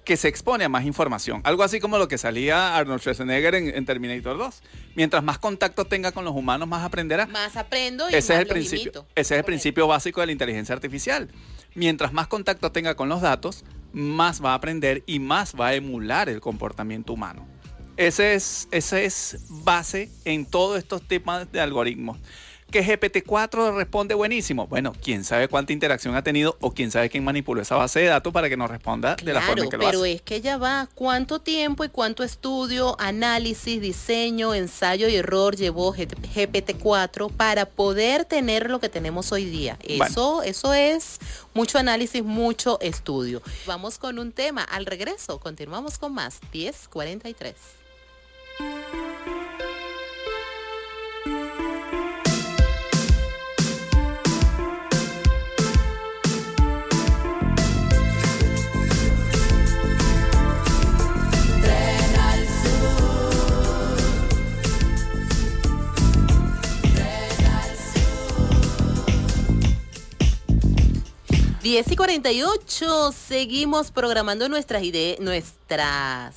que 0.07 0.17
se 0.17 0.29
expone 0.29 0.65
a 0.65 0.69
más 0.69 0.85
información. 0.87 1.41
Algo 1.45 1.65
así 1.65 1.81
como 1.81 1.99
lo 1.99 2.07
que 2.07 2.17
salía 2.17 2.77
Arnold 2.77 3.01
Schwarzenegger 3.01 3.57
en, 3.57 3.75
en 3.75 3.85
Terminator 3.85 4.39
2. 4.39 4.63
Mientras 4.95 5.25
más 5.25 5.39
contacto 5.39 5.85
tenga 5.85 6.13
con 6.13 6.25
los 6.25 6.33
humanos, 6.33 6.69
más 6.69 6.85
aprenderá. 6.85 7.27
Más 7.27 7.57
aprendo 7.57 8.09
y 8.09 8.15
Ese 8.15 8.19
es 8.19 8.29
más 8.31 8.39
el 8.39 8.45
los 8.45 8.53
principio. 8.53 8.83
imito. 8.85 9.07
Ese 9.17 9.35
es 9.35 9.39
el 9.41 9.45
principio 9.45 9.89
básico 9.89 10.21
de 10.21 10.27
la 10.27 10.33
inteligencia 10.33 10.77
artificial. 10.77 11.29
Mientras 11.75 12.13
más 12.13 12.29
contacto 12.29 12.71
tenga 12.71 12.95
con 12.95 13.09
los 13.09 13.21
datos, 13.21 13.65
más 13.93 14.43
va 14.43 14.53
a 14.53 14.55
aprender 14.55 15.03
y 15.07 15.19
más 15.19 15.55
va 15.61 15.69
a 15.69 15.75
emular 15.75 16.29
el 16.29 16.41
comportamiento 16.41 17.13
humano. 17.13 17.45
Ese 17.97 18.35
es, 18.35 18.69
ese 18.71 19.07
es 19.07 19.39
base 19.49 20.09
en 20.25 20.47
todos 20.47 20.79
estos 20.79 21.03
temas 21.09 21.51
de 21.51 21.61
algoritmos. 21.61 22.19
Que 22.71 22.85
GPT-4 22.85 23.77
responde 23.77 24.15
buenísimo. 24.15 24.67
Bueno, 24.67 24.93
quién 25.03 25.23
sabe 25.25 25.47
cuánta 25.47 25.73
interacción 25.73 26.17
ha 26.17 26.23
tenido 26.23 26.57
o 26.61 26.73
quién 26.73 26.91
sabe 26.91 27.09
quién 27.09 27.23
manipuló 27.23 27.63
esa 27.63 27.77
base 27.77 28.01
de 28.01 28.07
datos 28.07 28.33
para 28.33 28.49
que 28.49 28.57
nos 28.57 28.69
responda 28.69 29.15
de 29.23 29.33
la 29.33 29.41
forma 29.41 29.65
en 29.65 29.71
que 29.71 29.77
lo 29.77 29.85
pero 29.85 30.01
hace. 30.01 30.13
es 30.15 30.23
que 30.23 30.41
ya 30.41 30.59
va. 30.59 30.89
¿Cuánto 30.97 31.39
tiempo 31.41 31.85
y 31.85 31.89
cuánto 31.89 32.25
estudio, 32.25 32.97
análisis, 32.99 33.81
diseño, 33.81 34.53
ensayo 34.53 35.09
y 35.09 35.15
error 35.15 35.55
llevó 35.57 35.95
G- 35.95 36.09
GPT-4 36.09 37.31
para 37.33 37.67
poder 37.67 38.25
tener 38.25 38.69
lo 38.69 38.81
que 38.81 38.89
tenemos 38.89 39.31
hoy 39.31 39.45
día? 39.45 39.79
Eso, 39.83 40.43
eso 40.43 40.75
es 40.75 41.19
mucho 41.55 41.79
análisis, 41.79 42.25
mucho 42.25 42.79
estudio. 42.81 43.43
Vamos 43.67 43.97
con 43.99 44.19
un 44.19 44.33
tema. 44.33 44.63
Al 44.65 44.87
regreso, 44.87 45.39
continuamos 45.39 45.99
con 45.99 46.13
más. 46.15 46.41
1043. 46.53 47.55
Diez 71.67 71.91
y 71.91 71.97
48, 71.97 73.11
seguimos 73.11 73.91
programando 73.91 74.49
nuestras 74.49 74.85
ideas, 74.85 75.19
nuestras 75.19 76.37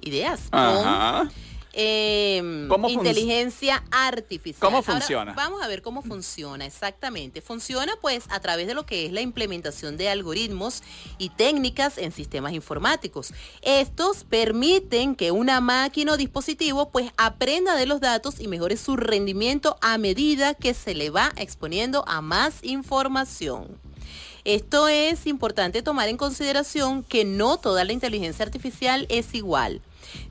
ideas 0.00 0.42
con 0.48 0.60
Ajá. 0.60 1.28
em, 1.72 2.68
¿Cómo 2.68 2.88
fun- 2.88 2.98
inteligencia 3.00 3.82
artificial. 3.90 4.60
¿Cómo 4.60 4.76
Ahora, 4.76 4.92
funciona? 4.92 5.32
vamos 5.32 5.60
a 5.60 5.66
ver 5.66 5.82
cómo 5.82 6.02
funciona 6.02 6.66
exactamente. 6.66 7.40
Funciona 7.40 7.94
pues 8.00 8.26
a 8.28 8.38
través 8.38 8.68
de 8.68 8.74
lo 8.74 8.86
que 8.86 9.06
es 9.06 9.12
la 9.12 9.22
implementación 9.22 9.96
de 9.96 10.08
algoritmos 10.08 10.84
y 11.18 11.30
técnicas 11.30 11.98
en 11.98 12.12
sistemas 12.12 12.52
informáticos. 12.52 13.34
Estos 13.60 14.22
permiten 14.22 15.16
que 15.16 15.32
una 15.32 15.60
máquina 15.60 16.12
o 16.12 16.16
dispositivo 16.16 16.90
pues 16.90 17.10
aprenda 17.16 17.74
de 17.74 17.86
los 17.86 18.00
datos 18.00 18.38
y 18.38 18.46
mejore 18.46 18.76
su 18.76 18.96
rendimiento 18.96 19.76
a 19.80 19.98
medida 19.98 20.54
que 20.54 20.74
se 20.74 20.94
le 20.94 21.10
va 21.10 21.32
exponiendo 21.38 22.04
a 22.06 22.20
más 22.20 22.62
información. 22.62 23.82
Esto 24.44 24.88
es 24.88 25.26
importante 25.26 25.80
tomar 25.80 26.08
en 26.08 26.18
consideración 26.18 27.02
que 27.02 27.24
no 27.24 27.56
toda 27.56 27.82
la 27.84 27.94
inteligencia 27.94 28.44
artificial 28.44 29.06
es 29.08 29.34
igual. 29.34 29.80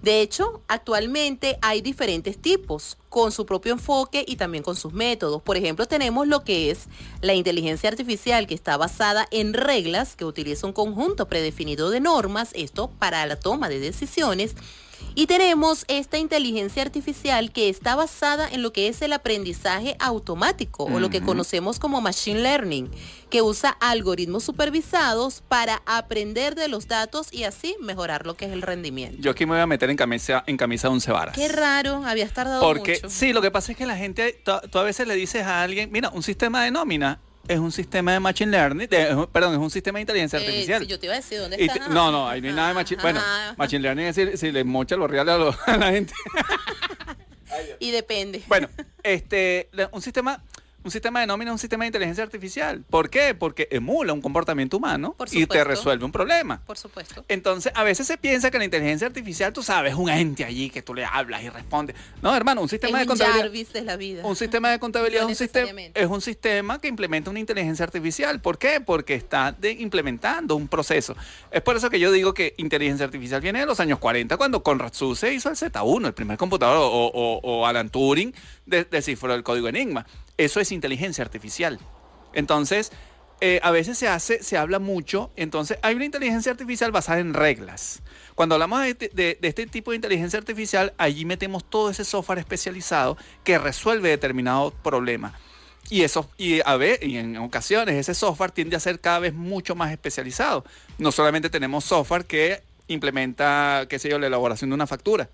De 0.04 0.22
hecho, 0.22 0.62
actualmente 0.68 1.58
hay 1.64 1.82
diferentes 1.82 2.38
tipos 2.38 2.98
con 3.10 3.32
su 3.32 3.48
propio 3.48 3.74
enfoque 3.74 4.24
y 4.28 4.36
también 4.36 4.64
con 4.64 4.76
sus 4.76 4.94
métodos. 4.94 5.42
Por 5.42 5.58
ejemplo, 5.58 5.88
tenemos 5.88 6.28
lo 6.28 6.44
que 6.44 6.70
es 6.70 6.88
la 7.22 7.34
inteligencia 7.34 7.90
artificial 7.90 8.46
que 8.46 8.54
está 8.54 8.78
basada 8.78 9.28
en 9.32 9.54
reglas 9.54 10.16
que 10.16 10.26
utiliza 10.26 10.68
un 10.68 10.74
conjunto 10.74 11.28
predefinido 11.28 11.90
de 11.90 12.00
normas, 12.00 12.52
esto 12.54 12.92
para 13.00 13.26
la 13.26 13.40
toma 13.40 13.68
de 13.68 13.80
decisiones. 13.80 14.56
Y 15.16 15.28
tenemos 15.28 15.86
esta 15.88 16.18
inteligencia 16.18 16.82
artificial 16.82 17.52
que 17.52 17.70
está 17.70 17.96
basada 17.96 18.50
en 18.50 18.64
lo 18.64 18.74
que 18.74 18.88
es 18.88 19.02
el 19.04 19.14
aprendizaje 19.14 19.96
automático 20.00 20.86
o 20.86 21.00
lo 21.00 21.10
que 21.10 21.22
conocemos 21.22 21.78
como 21.78 22.02
machine 22.02 22.42
learning, 22.42 22.90
que 23.30 23.42
usa 23.42 23.70
algoritmos 23.80 24.44
supervisados 24.44 25.44
para 25.48 25.84
aprender 25.86 26.56
de 26.56 26.68
los 26.68 26.88
datos 26.88 27.32
y 27.32 27.44
así 27.44 27.76
mejorar 27.80 28.26
lo 28.26 28.36
que 28.36 28.46
es 28.46 28.52
el 28.52 28.64
rendimiento. 28.64 29.18
Yo 29.22 29.32
aquí 29.32 29.46
me 29.46 29.52
voy 29.52 29.62
a 29.62 29.68
meter 29.68 29.90
en 29.90 29.98
camisa, 29.98 30.44
en 30.48 30.58
camisa 30.58 30.88
de 30.88 30.94
once 30.94 31.12
varas. 31.12 31.36
Qué 31.36 31.48
raro, 31.48 32.04
habías 32.06 32.34
tardado 32.34 32.62
Porque 32.62 33.00
mucho. 33.04 33.10
sí, 33.10 33.34
lo 33.34 33.42
que 33.42 33.52
pasa 33.52 33.72
es 33.74 33.78
que 33.78 33.86
la 33.86 33.96
gente, 33.96 34.42
tú 34.44 34.80
a 34.80 34.84
veces 34.84 35.08
le 35.08 35.16
dices 35.16 35.44
a 35.44 35.62
alguien, 35.62 35.92
mira, 35.92 36.10
un 36.10 36.24
sistema 36.24 36.64
de 36.64 36.72
nómina 36.72 37.20
es 37.48 37.60
un 37.60 37.72
sistema 37.72 38.14
de 38.14 38.20
machine 38.20 38.52
learning, 38.52 38.88
de- 38.88 39.28
perdón, 39.32 39.54
es 39.54 39.60
un 39.60 39.70
sistema 39.70 39.98
de 39.98 40.02
inteligencia 40.02 40.40
Eh, 40.40 40.46
artificial. 40.46 40.82
si 40.82 40.88
yo 40.88 41.00
te 41.00 41.06
iba 41.08 41.14
a 41.14 41.18
decir, 41.18 41.40
¿dónde 41.40 41.58
está? 41.60 41.74
te- 41.74 41.80
no, 41.90 42.12
no, 42.12 42.28
ahí 42.30 42.42
no 42.42 42.48
hay 42.48 42.54
nada 42.54 42.68
de 42.70 42.74
machine, 42.74 43.02
bueno, 43.02 43.20
Ajá. 43.20 43.56
machine 43.58 43.82
learning 43.82 44.06
es 44.08 44.16
decir, 44.16 44.38
si 44.38 44.52
le 44.52 44.64
mocha 44.64 44.96
los 44.96 45.10
reales 45.10 45.34
a, 45.34 45.38
lo- 45.38 45.56
a 45.68 45.78
la 45.78 45.92
gente. 45.92 46.14
Y 47.80 47.92
depende. 47.92 48.42
Bueno, 48.48 48.68
este, 49.04 49.70
un 49.92 50.02
sistema, 50.02 50.42
un 50.84 50.92
sistema 50.92 51.20
de 51.22 51.28
nómina 51.28 51.52
es 51.52 51.54
un 51.54 51.60
sistema 51.60 51.84
de 51.84 51.88
inteligencia 51.88 52.24
artificial. 52.24 52.84
¿Por 52.90 53.10
qué? 53.10 53.34
Porque 53.34 53.68
emula 53.72 54.14
un 54.14 54.22
comportamiento 54.22 54.78
humano 54.78 55.14
Por 55.18 55.28
y 55.34 55.46
te 55.46 55.64
resuelve 55.64 56.06
un 56.06 56.12
problema. 56.12 56.62
Por 56.66 56.78
supuesto. 56.78 57.24
Entonces, 57.28 57.72
a 57.76 57.84
veces 57.84 58.06
se 58.08 58.18
piensa 58.18 58.52
que 58.52 58.58
la 58.58 58.66
inteligencia 58.66 59.08
artificial, 59.08 59.54
tú 59.54 59.64
sabes, 59.64 59.94
es 59.94 59.98
un 59.98 60.10
ente 60.10 60.44
allí 60.46 60.70
que 60.70 60.82
tú 60.82 60.94
le 60.94 61.06
hablas 61.06 61.42
y 61.44 61.50
responde. 61.50 61.96
No, 62.22 62.36
hermano, 62.36 62.62
un 62.62 62.66
Es 62.66 62.72
sistema 62.72 62.98
de 63.00 63.04
un 63.04 63.08
contabilidad. 63.10 63.52
De 63.74 63.82
la 63.82 63.96
vida. 63.98 64.26
Un 64.26 64.36
sistema 64.36 64.72
de 64.72 64.80
contabilidad 64.80 65.22
No 65.24 65.30
es, 65.30 65.40
un 65.42 65.48
sistema, 65.48 65.82
es 65.94 66.08
un 66.08 66.22
sistema 66.22 66.80
que 66.80 66.88
implementa 66.88 67.30
una 67.30 67.40
inteligencia 67.40 67.84
artificial. 67.86 68.40
¿Por 68.42 68.58
qué? 68.58 68.82
Porque 68.82 69.16
está 69.16 69.52
de- 69.52 69.72
implementando 69.72 70.56
un 70.56 70.68
proceso. 70.68 71.16
Es 71.52 71.62
por 71.62 71.76
eso 71.78 71.90
que 71.90 72.00
yo 72.00 72.12
digo 72.12 72.34
que 72.34 72.54
inteligencia 72.58 73.06
artificial 73.06 73.42
viene 73.42 73.60
de 73.60 73.66
los 73.66 73.80
años 73.80 74.00
40, 74.00 74.38
cuando 74.38 74.64
Conrad 74.64 74.94
Zuse 74.94 75.34
hizo 75.34 75.50
el 75.50 75.56
Z1, 75.56 76.08
el 76.08 76.14
primer 76.14 76.38
computador, 76.38 76.78
o, 76.78 77.06
o- 77.08 77.40
o 77.44 77.66
Alan 77.66 77.90
Turing 77.90 78.34
de- 78.66 78.84
descifró 78.86 79.34
el 79.34 79.44
código 79.44 79.68
Enigma. 79.68 80.06
Eso 80.38 80.60
es 80.60 80.72
inteligencia 80.72 81.24
artificial. 81.24 81.80
Entonces, 82.34 82.92
eh, 83.42 83.60
a 83.64 83.72
veces 83.72 83.98
se 83.98 84.08
hace, 84.08 84.42
se 84.42 84.58
habla 84.58 84.80
mucho, 84.80 85.30
entonces 85.36 85.78
hay 85.82 85.96
una 85.96 86.06
inteligencia 86.06 86.52
artificial 86.52 86.92
basada 86.92 87.20
en 87.20 87.34
reglas. 87.34 88.02
Cuando 88.36 88.56
hablamos 88.56 88.82
de, 88.82 88.90
este- 88.90 89.10
de- 89.14 89.38
de 89.40 89.48
este 89.48 89.68
tipo 89.68 89.92
de 89.92 89.98
inteligencia 89.98 90.40
artificial, 90.40 90.94
allí 90.98 91.26
metemos 91.26 91.64
todo 91.70 91.90
ese 91.90 92.06
software 92.06 92.40
especializado 92.40 93.18
que 93.44 93.58
resuelve 93.60 94.10
determinado 94.10 94.72
problema. 94.72 95.34
Y 95.90 96.04
eso, 96.04 96.30
y 96.38 96.62
a 96.66 96.78
ver, 96.78 97.04
y 97.04 97.18
en 97.18 97.36
ocasiones 97.38 97.96
ese 97.96 98.14
software 98.16 98.52
tiende 98.52 98.78
a 98.78 98.80
ser 98.80 99.02
cada 99.02 99.20
vez 99.20 99.34
mucho 99.34 99.76
más 99.76 99.92
especializado. 99.92 100.64
No 100.98 101.12
solamente 101.12 101.50
tenemos 101.50 101.84
software 101.84 102.24
que 102.26 102.62
implementa, 102.88 103.86
qué 103.90 104.00
sé 104.00 104.10
yo, 104.10 104.18
la 104.18 104.28
elaboración 104.28 104.70
de 104.70 104.76
una 104.76 104.88
factura. 104.88 105.30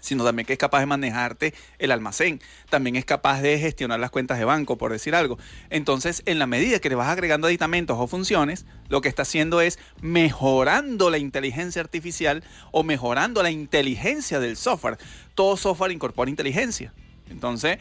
Sino 0.00 0.24
también 0.24 0.46
que 0.46 0.52
es 0.52 0.58
capaz 0.58 0.80
de 0.80 0.86
manejarte 0.86 1.54
el 1.78 1.90
almacén, 1.90 2.40
también 2.70 2.96
es 2.96 3.04
capaz 3.04 3.40
de 3.40 3.58
gestionar 3.58 4.00
las 4.00 4.10
cuentas 4.10 4.38
de 4.38 4.44
banco, 4.44 4.76
por 4.76 4.92
decir 4.92 5.14
algo. 5.14 5.38
Entonces, 5.70 6.22
en 6.26 6.38
la 6.38 6.46
medida 6.46 6.78
que 6.78 6.88
le 6.88 6.94
vas 6.94 7.08
agregando 7.08 7.46
aditamentos 7.46 7.96
o 7.98 8.06
funciones, 8.06 8.66
lo 8.88 9.00
que 9.00 9.08
está 9.08 9.22
haciendo 9.22 9.60
es 9.60 9.78
mejorando 10.00 11.10
la 11.10 11.18
inteligencia 11.18 11.82
artificial 11.82 12.44
o 12.72 12.82
mejorando 12.82 13.42
la 13.42 13.50
inteligencia 13.50 14.40
del 14.40 14.56
software. 14.56 14.98
Todo 15.34 15.56
software 15.56 15.92
incorpora 15.92 16.30
inteligencia. 16.30 16.92
Entonces, 17.30 17.78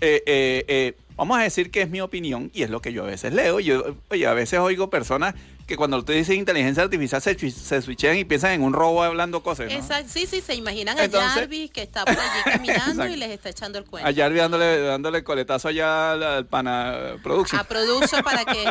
eh, 0.00 0.22
eh, 0.26 0.64
eh, 0.68 0.96
vamos 1.16 1.38
a 1.38 1.42
decir 1.42 1.70
que 1.70 1.82
es 1.82 1.90
mi 1.90 2.00
opinión 2.00 2.50
y 2.52 2.62
es 2.62 2.70
lo 2.70 2.80
que 2.80 2.92
yo 2.92 3.04
a 3.04 3.06
veces 3.06 3.32
leo. 3.32 3.60
Yo, 3.60 3.96
oye, 4.08 4.26
a 4.26 4.34
veces 4.34 4.58
oigo 4.58 4.90
personas 4.90 5.34
que 5.66 5.76
cuando 5.76 5.98
usted 5.98 6.14
dice 6.14 6.34
inteligencia 6.34 6.82
artificial 6.82 7.22
se, 7.22 7.50
se 7.50 7.82
switchean 7.82 8.18
y 8.18 8.24
piensan 8.24 8.52
en 8.52 8.62
un 8.62 8.72
robo 8.72 9.02
hablando 9.02 9.42
cosas. 9.42 9.70
Exacto, 9.70 10.10
sí, 10.12 10.26
sí, 10.26 10.40
se 10.40 10.54
imaginan 10.54 10.98
a 10.98 11.08
Jarvis 11.08 11.70
que 11.70 11.82
está 11.82 12.04
por 12.04 12.18
allí 12.18 12.42
caminando 12.44 13.06
y 13.06 13.16
les 13.16 13.30
está 13.30 13.48
echando 13.48 13.78
el 13.78 13.84
cuento. 13.84 14.08
A 14.08 14.12
Jarvis 14.12 14.40
dándole, 14.40 14.80
dándole 14.80 15.24
coletazo 15.24 15.68
allá 15.68 16.12
al, 16.12 16.46
pana 16.46 17.16
Production. 17.22 17.60
A 17.60 17.64
Production 17.64 18.22
para 18.22 18.44
que 18.44 18.64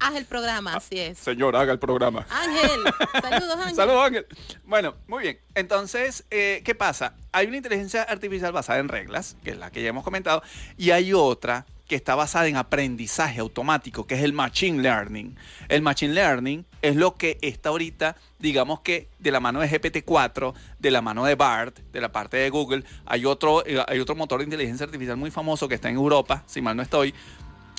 haga 0.00 0.18
el 0.18 0.26
programa, 0.26 0.74
así 0.74 0.98
es. 0.98 1.18
Señor, 1.18 1.56
haga 1.56 1.72
el 1.72 1.78
programa. 1.78 2.26
Ángel, 2.30 2.80
saludos 3.22 3.56
Ángel. 3.58 3.76
Saludos 3.76 4.06
Ángel. 4.06 4.26
Bueno, 4.64 4.94
muy 5.08 5.22
bien. 5.22 5.40
Entonces, 5.54 6.24
eh, 6.30 6.62
¿qué 6.64 6.74
pasa? 6.74 7.14
Hay 7.32 7.46
una 7.46 7.56
inteligencia 7.56 8.02
artificial 8.02 8.52
basada 8.52 8.78
en 8.78 8.88
reglas, 8.88 9.36
que 9.42 9.50
es 9.50 9.58
la 9.58 9.70
que 9.70 9.82
ya 9.82 9.88
hemos 9.88 10.04
comentado, 10.04 10.42
y 10.76 10.90
hay 10.90 11.12
otra 11.12 11.66
que 11.86 11.94
está 11.94 12.14
basada 12.14 12.48
en 12.48 12.56
aprendizaje 12.56 13.40
automático, 13.40 14.06
que 14.06 14.16
es 14.16 14.22
el 14.22 14.32
Machine 14.32 14.82
Learning. 14.82 15.36
El 15.68 15.82
Machine 15.82 16.14
Learning 16.14 16.35
es 16.82 16.96
lo 16.96 17.14
que 17.14 17.38
está 17.42 17.70
ahorita, 17.70 18.16
digamos 18.38 18.80
que 18.80 19.08
de 19.18 19.30
la 19.30 19.40
mano 19.40 19.60
de 19.60 19.68
GPT-4, 19.68 20.54
de 20.78 20.90
la 20.90 21.02
mano 21.02 21.24
de 21.24 21.34
BART, 21.34 21.78
de 21.92 22.00
la 22.00 22.12
parte 22.12 22.36
de 22.36 22.50
Google, 22.50 22.84
hay 23.04 23.24
otro, 23.24 23.64
eh, 23.66 23.82
hay 23.86 24.00
otro 24.00 24.14
motor 24.14 24.38
de 24.38 24.44
inteligencia 24.44 24.84
artificial 24.84 25.16
muy 25.16 25.30
famoso 25.30 25.68
que 25.68 25.74
está 25.74 25.88
en 25.88 25.96
Europa, 25.96 26.44
si 26.46 26.60
mal 26.60 26.76
no 26.76 26.82
estoy, 26.82 27.14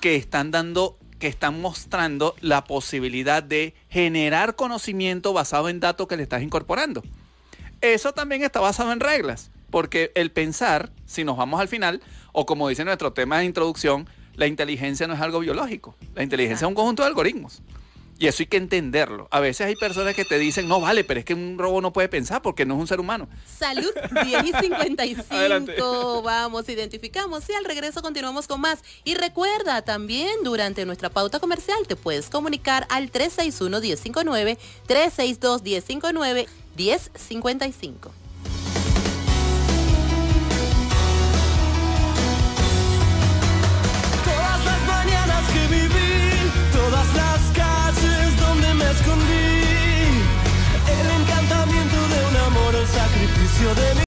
que 0.01 0.15
están 0.15 0.51
dando 0.51 0.97
que 1.19 1.27
están 1.27 1.59
mostrando 1.61 2.35
la 2.41 2.63
posibilidad 2.65 3.41
de 3.41 3.73
generar 3.89 4.55
conocimiento 4.55 5.33
basado 5.33 5.67
en 5.69 5.79
datos 5.79 6.07
que 6.07 6.15
le 6.15 6.23
estás 6.23 6.43
incorporando. 6.43 7.01
Eso 7.81 8.13
también 8.13 8.43
está 8.43 8.59
basado 8.59 8.91
en 8.91 8.99
reglas, 8.99 9.51
porque 9.69 10.11
el 10.15 10.31
pensar, 10.31 10.91
si 11.05 11.23
nos 11.23 11.37
vamos 11.37 11.59
al 11.59 11.67
final, 11.67 12.01
o 12.33 12.45
como 12.45 12.69
dice 12.69 12.85
nuestro 12.85 13.13
tema 13.13 13.39
de 13.39 13.45
introducción, 13.45 14.07
la 14.35 14.45
inteligencia 14.45 15.07
no 15.07 15.15
es 15.15 15.21
algo 15.21 15.39
biológico. 15.39 15.95
La 16.13 16.23
inteligencia 16.23 16.65
es 16.65 16.69
un 16.69 16.75
conjunto 16.75 17.01
de 17.03 17.09
algoritmos. 17.09 17.61
Y 18.19 18.27
eso 18.27 18.41
hay 18.41 18.47
que 18.47 18.57
entenderlo. 18.57 19.27
A 19.31 19.39
veces 19.39 19.67
hay 19.67 19.75
personas 19.75 20.15
que 20.15 20.25
te 20.25 20.39
dicen, 20.39 20.67
no 20.67 20.81
vale, 20.81 21.03
pero 21.03 21.19
es 21.19 21.25
que 21.25 21.33
un 21.33 21.57
robot 21.57 21.81
no 21.81 21.93
puede 21.93 22.09
pensar 22.09 22.41
porque 22.41 22.65
no 22.65 22.75
es 22.75 22.81
un 22.81 22.87
ser 22.87 22.99
humano. 22.99 23.29
Salud, 23.45 23.91
10 24.23 24.43
y 24.45 24.53
55. 24.53 26.21
Vamos, 26.23 26.67
identificamos 26.69 27.49
y 27.49 27.53
al 27.53 27.65
regreso 27.65 28.01
continuamos 28.01 28.47
con 28.47 28.61
más. 28.61 28.79
Y 29.03 29.15
recuerda, 29.15 29.81
también 29.83 30.43
durante 30.43 30.85
nuestra 30.85 31.09
pauta 31.09 31.39
comercial 31.39 31.77
te 31.87 31.95
puedes 31.95 32.29
comunicar 32.29 32.87
al 32.89 33.11
361-1059, 33.11 34.57
362-1059, 34.87 36.47
1055. 36.75 38.26
De 53.75 53.95
mí. 53.95 54.06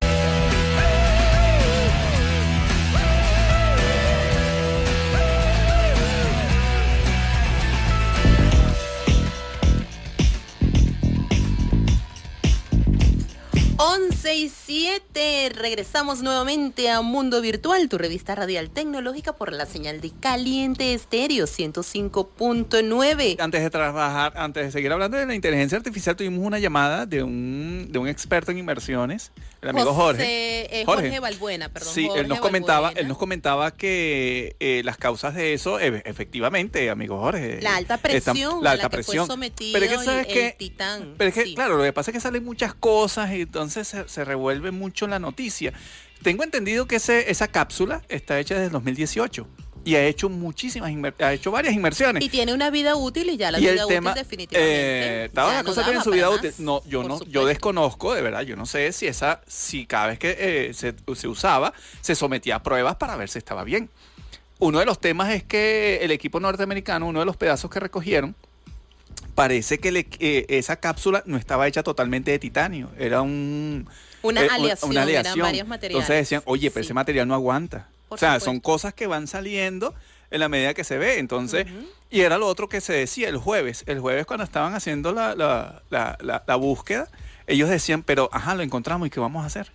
7. 15.21 15.51
Regresamos 15.55 16.23
nuevamente 16.23 16.89
a 16.89 17.03
Mundo 17.03 17.43
Virtual, 17.43 17.89
tu 17.91 17.99
revista 17.99 18.35
radial 18.35 18.71
tecnológica 18.71 19.35
por 19.35 19.53
la 19.53 19.67
señal 19.67 20.01
de 20.01 20.13
Caliente 20.19 20.95
Estéreo 20.95 21.45
105.9. 21.45 23.37
Antes 23.39 23.63
de 23.63 23.69
trabajar, 23.69 24.33
antes 24.37 24.65
de 24.65 24.73
seguir 24.73 24.91
hablando 24.93 25.19
de 25.19 25.27
la 25.27 25.35
inteligencia 25.35 25.77
artificial, 25.77 26.17
tuvimos 26.17 26.47
una 26.47 26.59
llamada 26.59 27.05
de 27.05 27.23
un, 27.23 27.89
de 27.91 27.99
un 27.99 28.09
experto 28.09 28.51
en 28.51 28.59
inversiones, 28.59 29.33
el 29.61 29.69
amigo 29.69 29.93
Jorge. 29.93 30.81
Eh, 30.81 30.85
Jorge. 30.87 31.21
Valbuena, 31.21 31.69
perdón. 31.69 31.93
Sí, 31.93 32.09
él 32.17 32.27
nos 32.27 32.41
comentaba, 32.41 32.93
él 32.97 33.07
nos 33.07 33.19
comentaba 33.19 33.73
que 33.73 34.57
eh, 34.59 34.81
las 34.85 34.97
causas 34.97 35.35
de 35.35 35.53
eso, 35.53 35.79
e, 35.79 36.03
efectivamente, 36.07 36.89
amigo 36.89 37.19
Jorge. 37.19 37.61
La 37.61 37.77
alta 37.77 37.99
presión, 37.99 38.65
la 38.65 38.71
alta 38.71 38.89
presión. 38.89 39.27
Fue 39.27 39.35
sometido 39.35 39.73
pero 39.75 39.85
es 39.85 39.99
que, 39.99 40.05
¿sabes 40.05 40.27
el, 40.29 40.57
titán. 40.57 41.15
Pero 41.19 41.29
es 41.29 41.35
que, 41.35 41.55
claro, 41.55 41.77
lo 41.77 41.83
que 41.83 41.93
pasa 41.93 42.11
es 42.11 42.15
que 42.15 42.21
salen 42.21 42.43
muchas 42.43 42.73
cosas 42.73 43.33
y 43.33 43.43
entonces 43.43 43.95
se, 44.07 44.25
revuelve 44.25 44.71
mucho 44.71 45.07
la 45.11 45.19
noticia. 45.19 45.73
Tengo 46.23 46.45
entendido 46.45 46.87
que 46.87 46.97
ese, 46.97 47.31
esa 47.31 47.49
cápsula 47.49 48.03
está 48.09 48.39
hecha 48.39 48.55
desde 48.55 48.71
2018 48.71 49.47
y 49.85 49.95
ha 49.95 50.05
hecho 50.05 50.29
muchísimas 50.29 50.93
ha 51.21 51.33
hecho 51.33 51.51
varias 51.51 51.75
inversiones 51.75 52.23
y 52.23 52.29
tiene 52.29 52.53
una 52.53 52.71
vida 52.71 52.97
útil 52.97 53.31
y 53.31 53.37
ya 53.37 53.51
la 53.51 53.59
vida 53.59 53.87
útil 53.87 54.13
definitivamente. 54.15 55.25
eh, 55.25 55.31
no 55.35 56.03
su 56.03 56.11
vida 56.11 56.29
útil. 56.29 56.53
No 56.59 56.83
yo 56.87 57.03
no 57.03 57.25
yo 57.25 57.47
desconozco 57.47 58.15
de 58.15 58.21
verdad 58.23 58.43
yo 58.43 58.57
no 58.57 58.67
sé 58.67 58.93
si 58.93 59.07
esa 59.07 59.41
si 59.47 59.87
cada 59.87 60.09
vez 60.09 60.19
que 60.19 60.37
eh, 60.39 60.75
se, 60.75 60.95
usaba 61.29 61.73
se 62.01 62.15
sometía 62.15 62.57
a 62.57 62.63
pruebas 62.63 62.97
para 62.97 63.17
ver 63.17 63.29
si 63.29 63.39
estaba 63.39 63.65
bien. 63.65 63.89
Uno 64.59 64.79
de 64.81 64.85
los 64.85 65.01
temas 65.01 65.31
es 65.31 65.43
que 65.43 66.01
el 66.03 66.11
equipo 66.11 66.41
norteamericano 66.41 67.07
uno 67.07 67.21
de 67.21 67.27
los 67.27 67.39
pedazos 67.39 67.71
que 67.71 67.81
recogieron 67.81 68.35
parece 69.35 69.79
que 69.79 70.07
eh, 70.21 70.47
esa 70.49 70.77
cápsula 70.77 71.23
no 71.25 71.39
estaba 71.39 71.67
hecha 71.67 71.83
totalmente 71.83 72.31
de 72.31 72.39
titanio, 72.39 72.91
era 72.99 73.23
un... 73.23 73.89
Una, 74.23 74.45
eh, 74.45 74.49
aleación, 74.51 74.97
eran 74.97 75.39
varios 75.39 75.67
materiales. 75.67 76.03
Entonces 76.03 76.17
decían, 76.17 76.43
oye, 76.47 76.71
pero 76.71 76.83
ese 76.83 76.95
material 76.95 77.27
no 77.29 77.35
aguanta. 77.35 77.89
o 78.09 78.17
sea, 78.17 78.41
son 78.41 78.61
cosas 78.61 78.93
que 78.95 79.07
van 79.07 79.27
saliendo 79.27 79.95
en 80.31 80.41
la 80.41 80.49
medida 80.49 80.75
que 80.75 80.85
se 80.85 80.99
ve. 80.99 81.19
Entonces, 81.19 81.67
y 82.11 82.21
era 82.21 82.39
lo 82.39 82.47
otro 82.47 82.69
que 82.69 82.81
se 82.81 82.93
decía 82.93 83.29
el 83.29 83.37
jueves. 83.37 83.85
El 83.87 84.01
jueves 84.01 84.27
cuando 84.27 84.45
estaban 84.45 84.75
haciendo 84.75 85.13
la, 85.13 85.35
la, 85.35 85.83
la, 85.91 86.45
la 86.47 86.57
búsqueda, 86.57 87.09
ellos 87.47 87.69
decían, 87.69 88.03
pero, 88.03 88.29
ajá, 88.33 88.55
lo 88.55 88.63
encontramos 88.63 89.07
y 89.07 89.11
qué 89.11 89.21
vamos 89.21 89.43
a 89.43 89.47
hacer 89.47 89.73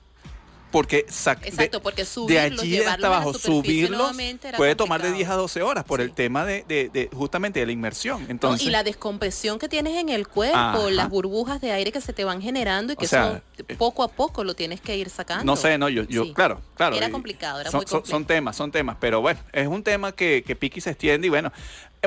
porque, 0.76 0.98
Exacto, 1.08 1.82
porque 1.82 2.06
de 2.28 2.38
allí 2.38 2.82
hasta 2.82 3.08
abajo, 3.08 3.34
subirlos 3.34 4.12
puede 4.58 4.76
tomar 4.76 5.02
de 5.02 5.14
10 5.14 5.30
a 5.30 5.36
12 5.36 5.62
horas 5.62 5.86
por 5.86 6.02
el 6.02 6.12
tema 6.12 6.44
de, 6.44 7.10
justamente 7.14 7.62
de 7.62 7.66
la 7.66 7.72
inmersión. 7.72 8.26
Entonces, 8.28 8.68
y 8.68 8.70
la 8.70 8.84
descompresión 8.84 9.58
que 9.58 9.70
tienes 9.70 9.96
en 9.96 10.10
el 10.10 10.28
cuerpo, 10.28 10.90
las 10.90 11.08
burbujas 11.08 11.62
de 11.62 11.72
aire 11.72 11.94
que 11.94 12.02
se 12.02 12.12
te 12.12 12.26
van 12.26 12.42
generando 12.42 12.92
y 12.92 12.98
que 12.98 13.06
eso 13.06 13.42
eh, 13.58 13.76
poco 13.78 14.04
a 14.04 14.10
poco 14.10 14.44
lo 14.44 14.54
tienes 14.54 14.82
que 14.82 14.98
ir 14.98 15.10
sacando. 15.10 15.46
No 15.46 15.56
sé, 15.56 15.78
no, 15.78 15.88
yo, 15.88 16.04
yo 16.04 16.34
claro, 16.34 16.60
claro. 16.76 16.98
Era 16.98 17.10
complicado, 17.10 17.62
era 17.62 17.72
son, 17.72 17.78
muy 17.78 17.86
complicado. 17.86 18.12
Son, 18.12 18.26
temas, 18.26 18.58
son 18.58 18.70
temas, 18.74 18.98
pero 19.00 19.22
bueno, 19.22 19.40
es 19.54 19.68
un 19.68 19.82
tema 19.82 20.12
que, 20.12 20.44
que 20.46 20.58
Piki 20.58 20.82
se 20.82 20.90
extiende 20.90 21.28
y 21.28 21.30
bueno, 21.30 21.54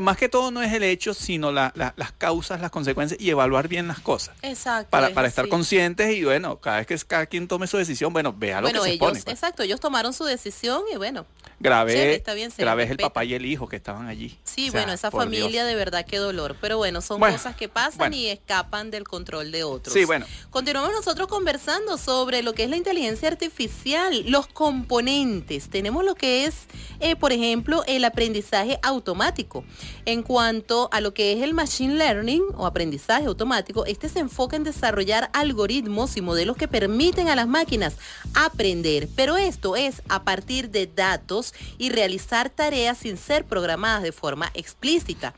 más 0.00 0.16
que 0.16 0.28
todo 0.28 0.50
no 0.50 0.62
es 0.62 0.72
el 0.72 0.82
hecho, 0.82 1.14
sino 1.14 1.52
las 1.52 1.72
causas, 2.18 2.61
las 2.61 2.70
consecuencias 2.70 3.20
y 3.20 3.30
evaluar 3.30 3.68
bien 3.68 3.88
las 3.88 4.00
cosas. 4.00 4.37
Exacto. 4.42 4.90
Para, 4.90 5.11
para 5.11 5.28
estar 5.28 5.48
conscientes 5.48 6.14
y 6.14 6.24
bueno, 6.24 6.58
cada 6.61 6.78
vez 6.78 6.87
que 6.87 6.98
cada 7.06 7.26
quien 7.26 7.48
tome 7.48 7.66
su 7.66 7.76
decisión, 7.76 8.12
bueno, 8.12 8.34
vea 8.37 8.61
lo 8.61 8.68
que 8.68 8.80
se 8.80 8.90
ellos, 8.90 8.98
pues. 8.98 9.26
Exacto, 9.26 9.62
ellos 9.62 9.80
tomaron 9.80 10.12
su 10.12 10.24
decisión 10.24 10.82
y 10.92 10.96
bueno. 10.96 11.26
Grabé, 11.61 12.22
grabé 12.56 12.84
el 12.84 12.96
papá 12.98 13.24
y 13.24 13.34
el 13.34 13.44
hijo 13.44 13.68
que 13.68 13.76
estaban 13.76 14.06
allí. 14.06 14.38
Sí, 14.44 14.70
bueno, 14.70 14.92
esa 14.92 15.11
familia 15.11 15.64
de 15.64 15.74
verdad 15.74 16.06
qué 16.06 16.18
dolor. 16.18 16.56
Pero 16.61 16.76
bueno, 16.76 17.00
son 17.00 17.18
cosas 17.18 17.56
que 17.56 17.68
pasan 17.68 18.14
y 18.14 18.28
escapan 18.28 18.92
del 18.92 19.04
control 19.04 19.50
de 19.50 19.64
otros. 19.64 19.92
Sí, 19.92 20.04
bueno. 20.04 20.24
Continuamos 20.50 20.92
nosotros 20.92 21.26
conversando 21.26 21.98
sobre 21.98 22.42
lo 22.42 22.52
que 22.54 22.62
es 22.62 22.70
la 22.70 22.76
inteligencia 22.76 23.28
artificial, 23.28 24.24
los 24.30 24.46
componentes. 24.46 25.68
Tenemos 25.68 26.04
lo 26.04 26.14
que 26.14 26.44
es, 26.44 26.66
eh, 27.00 27.16
por 27.16 27.32
ejemplo, 27.32 27.82
el 27.88 28.04
aprendizaje 28.04 28.78
automático. 28.82 29.64
En 30.05 30.22
cuanto 30.22 30.88
a 30.92 31.01
lo 31.01 31.12
que 31.12 31.33
es 31.33 31.42
el 31.42 31.55
machine 31.55 31.94
learning 31.94 32.42
o 32.57 32.66
aprendizaje 32.66 33.27
automático, 33.27 33.85
este 33.87 34.09
se 34.09 34.20
enfoca 34.20 34.57
en 34.57 34.64
desarrollar 34.64 35.31
algoritmos 35.33 36.16
y 36.16 36.20
modelos 36.20 36.57
que 36.57 36.68
permiten 36.68 37.29
a 37.29 37.37
las 37.37 37.46
máquinas 37.46 37.96
aprender, 38.35 39.09
pero 39.14 39.37
esto 39.37 39.77
es 39.77 40.03
a 40.09 40.24
partir 40.24 40.70
de 40.70 40.87
datos 40.87 41.55
y 41.77 41.90
realizar 41.90 42.51
tareas 42.51 42.98
sin 42.98 43.16
ser 43.16 43.44
programadas 43.44 44.03
de 44.03 44.12
forma 44.12 44.51
explícita. 44.55 45.35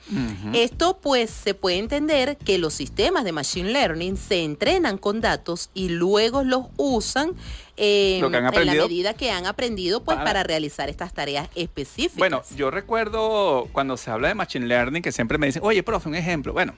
Esto 0.52 0.98
pues 1.00 1.30
se 1.30 1.54
puede 1.54 1.78
entender 1.78 2.36
que 2.36 2.58
los 2.58 2.74
sistemas 2.74 3.24
de 3.24 3.32
machine 3.32 3.72
learning 3.72 4.16
se 4.16 4.44
entrenan 4.44 4.98
con 4.98 5.20
datos 5.20 5.70
y 5.74 5.88
luego 5.88 6.42
los 6.42 6.66
usan 6.76 7.34
en 7.82 8.20
la 8.32 8.74
medida 8.88 9.14
que 9.14 9.30
han 9.30 9.46
aprendido 9.46 10.02
pues 10.04 10.18
para, 10.18 10.42
realizar 10.42 10.88
estas 10.90 11.12
tareas 11.14 11.48
específicas. 11.54 12.18
Bueno, 12.18 12.42
yo 12.54 12.70
recuerdo 12.70 13.68
cuando 13.72 13.96
se 13.96 14.10
habla 14.10 14.28
de 14.28 14.34
machine 14.34 14.66
learning 14.66 15.02
que 15.02 15.12
siempre 15.12 15.38
me 15.38 15.46
dicen, 15.46 15.62
oye, 15.64 15.82
profe, 15.82 16.08
un 16.08 16.14
ejemplo. 16.14 16.52
Bueno, 16.52 16.74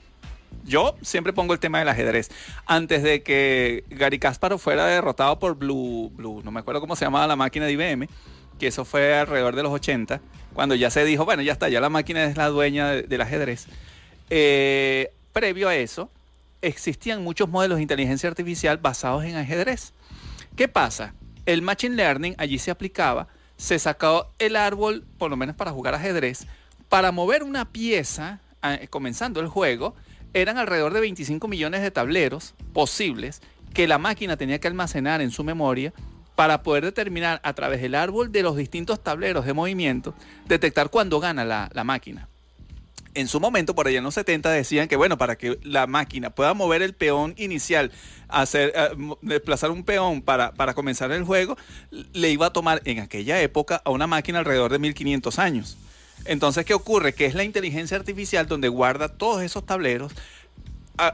Yo 0.65 0.95
siempre 1.01 1.33
pongo 1.33 1.51
el 1.53 1.59
tema 1.59 1.79
del 1.79 1.89
ajedrez. 1.89 2.29
Antes 2.65 3.03
de 3.03 3.21
que 3.21 3.83
Gary 3.89 4.17
Kasparov 4.17 4.59
fuera 4.59 4.85
derrotado 4.85 5.37
por 5.39 5.55
Blue, 5.57 6.09
Blue, 6.15 6.41
no 6.43 6.51
me 6.51 6.61
acuerdo 6.61 6.79
cómo 6.79 6.95
se 6.95 7.03
llamaba 7.03 7.27
la 7.27 7.35
máquina 7.35 7.65
de 7.65 7.73
IBM, 7.73 8.07
que 8.59 8.67
eso 8.67 8.85
fue 8.85 9.13
alrededor 9.17 9.55
de 9.57 9.63
los 9.63 9.73
80, 9.73 10.21
cuando 10.53 10.75
ya 10.75 10.89
se 10.89 11.03
dijo, 11.03 11.25
bueno, 11.25 11.41
ya 11.41 11.51
está, 11.51 11.67
ya 11.67 11.81
la 11.81 11.89
máquina 11.89 12.23
es 12.23 12.37
la 12.37 12.47
dueña 12.47 12.91
de- 12.91 13.03
del 13.03 13.19
ajedrez. 13.21 13.65
Eh, 14.29 15.11
previo 15.33 15.67
a 15.67 15.75
eso, 15.75 16.09
existían 16.61 17.23
muchos 17.23 17.49
modelos 17.49 17.77
de 17.77 17.81
inteligencia 17.81 18.29
artificial 18.29 18.77
basados 18.77 19.25
en 19.25 19.35
ajedrez. 19.35 19.91
¿Qué 20.55 20.67
pasa? 20.67 21.15
El 21.47 21.63
Machine 21.63 21.95
Learning 21.95 22.35
allí 22.37 22.59
se 22.59 22.69
aplicaba, 22.69 23.27
se 23.57 23.79
sacó 23.79 24.31
el 24.37 24.55
árbol, 24.55 25.03
por 25.17 25.31
lo 25.31 25.37
menos 25.37 25.55
para 25.55 25.71
jugar 25.71 25.95
ajedrez, 25.95 26.45
para 26.89 27.11
mover 27.11 27.41
una 27.41 27.71
pieza, 27.71 28.39
ah, 28.61 28.77
comenzando 28.91 29.39
el 29.39 29.47
juego, 29.47 29.95
eran 30.33 30.59
alrededor 30.59 30.93
de 30.93 30.99
25 30.99 31.47
millones 31.47 31.81
de 31.81 31.89
tableros 31.89 32.53
posibles 32.71 33.41
que 33.73 33.87
la 33.87 33.97
máquina 33.97 34.37
tenía 34.37 34.59
que 34.59 34.67
almacenar 34.67 35.21
en 35.21 35.31
su 35.31 35.43
memoria 35.43 35.91
para 36.35 36.61
poder 36.61 36.85
determinar 36.85 37.41
a 37.43 37.53
través 37.53 37.81
del 37.81 37.95
árbol 37.95 38.31
de 38.31 38.43
los 38.43 38.55
distintos 38.55 39.03
tableros 39.03 39.45
de 39.45 39.53
movimiento, 39.53 40.13
detectar 40.45 40.91
cuándo 40.91 41.19
gana 41.19 41.45
la 41.45 41.83
máquina. 41.83 42.27
En 43.15 43.27
su 43.27 43.39
momento, 43.39 43.75
por 43.75 43.87
allá 43.87 43.99
en 43.99 44.03
los 44.03 44.15
70, 44.15 44.49
decían 44.49 44.87
que, 44.87 44.95
bueno, 44.95 45.17
para 45.17 45.37
que 45.37 45.59
la 45.63 45.87
máquina 45.87 46.31
pueda 46.31 46.53
mover 46.53 46.81
el 46.81 46.93
peón 46.93 47.35
inicial, 47.37 47.91
hacer, 48.27 48.73
eh, 48.75 48.89
desplazar 49.21 49.71
un 49.71 49.83
peón 49.83 50.21
para, 50.21 50.53
para 50.53 50.73
comenzar 50.73 51.11
el 51.11 51.23
juego, 51.23 51.57
le 51.91 52.31
iba 52.31 52.47
a 52.47 52.53
tomar 52.53 52.81
en 52.85 52.99
aquella 52.99 53.41
época 53.41 53.81
a 53.85 53.91
una 53.91 54.07
máquina 54.07 54.39
alrededor 54.39 54.71
de 54.71 54.79
1500 54.79 55.39
años. 55.39 55.77
Entonces, 56.25 56.65
¿qué 56.65 56.73
ocurre? 56.73 57.13
Que 57.13 57.25
es 57.25 57.35
la 57.35 57.43
inteligencia 57.43 57.97
artificial 57.97 58.47
donde 58.47 58.69
guarda 58.69 59.09
todos 59.09 59.41
esos 59.43 59.65
tableros, 59.65 60.13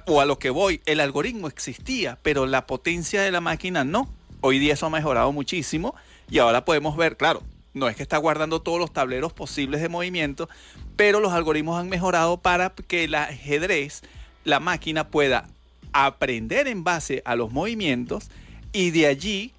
o 0.05 0.21
a 0.21 0.25
lo 0.25 0.39
que 0.39 0.49
voy, 0.49 0.81
el 0.85 0.99
algoritmo 0.99 1.47
existía, 1.47 2.17
pero 2.21 2.45
la 2.45 2.67
potencia 2.67 3.21
de 3.21 3.31
la 3.31 3.41
máquina 3.41 3.83
no. 3.83 4.09
Hoy 4.41 4.59
día 4.59 4.73
eso 4.73 4.85
ha 4.85 4.89
mejorado 4.89 5.31
muchísimo 5.31 5.95
y 6.29 6.39
ahora 6.39 6.65
podemos 6.65 6.95
ver, 6.95 7.17
claro, 7.17 7.41
no 7.73 7.87
es 7.87 7.95
que 7.95 8.03
está 8.03 8.17
guardando 8.17 8.61
todos 8.61 8.79
los 8.79 8.91
tableros 8.91 9.33
posibles 9.33 9.81
de 9.81 9.89
movimiento, 9.89 10.49
pero 10.95 11.19
los 11.19 11.33
algoritmos 11.33 11.79
han 11.79 11.89
mejorado 11.89 12.37
para 12.37 12.71
que 12.71 13.05
el 13.05 13.15
ajedrez, 13.15 14.01
la 14.43 14.59
máquina 14.59 15.09
pueda 15.09 15.49
aprender 15.93 16.67
en 16.67 16.83
base 16.83 17.21
a 17.25 17.35
los 17.35 17.51
movimientos 17.51 18.29
y 18.71 18.91
de 18.91 19.07
allí 19.07 19.53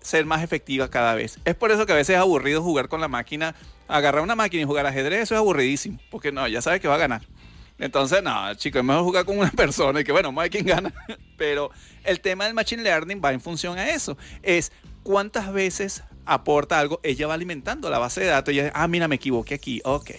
ser 0.00 0.24
más 0.24 0.42
efectiva 0.42 0.90
cada 0.90 1.14
vez. 1.14 1.38
Es 1.44 1.54
por 1.54 1.70
eso 1.70 1.86
que 1.86 1.92
a 1.92 1.96
veces 1.96 2.16
es 2.16 2.20
aburrido 2.20 2.62
jugar 2.62 2.88
con 2.88 3.00
la 3.00 3.08
máquina, 3.08 3.54
agarrar 3.88 4.22
una 4.22 4.34
máquina 4.34 4.62
y 4.62 4.66
jugar 4.66 4.86
ajedrez, 4.86 5.22
eso 5.22 5.34
es 5.34 5.38
aburridísimo, 5.38 5.98
porque 6.10 6.32
no, 6.32 6.46
ya 6.48 6.60
sabes 6.60 6.80
que 6.80 6.88
va 6.88 6.96
a 6.96 6.98
ganar. 6.98 7.22
Entonces, 7.78 8.22
no, 8.22 8.54
chicos, 8.54 8.80
es 8.80 8.84
mejor 8.84 9.02
jugar 9.02 9.24
con 9.24 9.38
una 9.38 9.50
persona 9.56 10.00
y 10.00 10.04
que, 10.04 10.12
bueno, 10.12 10.28
vamos 10.28 10.42
a 10.42 10.44
ver 10.44 10.50
quién 10.50 10.66
gana. 10.66 10.92
Pero 11.36 11.70
el 12.04 12.20
tema 12.20 12.44
del 12.44 12.54
Machine 12.54 12.82
Learning 12.82 13.20
va 13.24 13.32
en 13.32 13.40
función 13.40 13.78
a 13.78 13.90
eso. 13.90 14.16
Es 14.42 14.72
cuántas 15.02 15.52
veces 15.52 16.04
aporta 16.24 16.78
algo, 16.78 17.00
ella 17.02 17.26
va 17.26 17.34
alimentando 17.34 17.90
la 17.90 17.98
base 17.98 18.20
de 18.20 18.26
datos 18.28 18.54
y 18.54 18.60
ella, 18.60 18.72
ah, 18.74 18.88
mira, 18.88 19.08
me 19.08 19.16
equivoqué 19.16 19.54
aquí, 19.54 19.80
ok. 19.84 20.10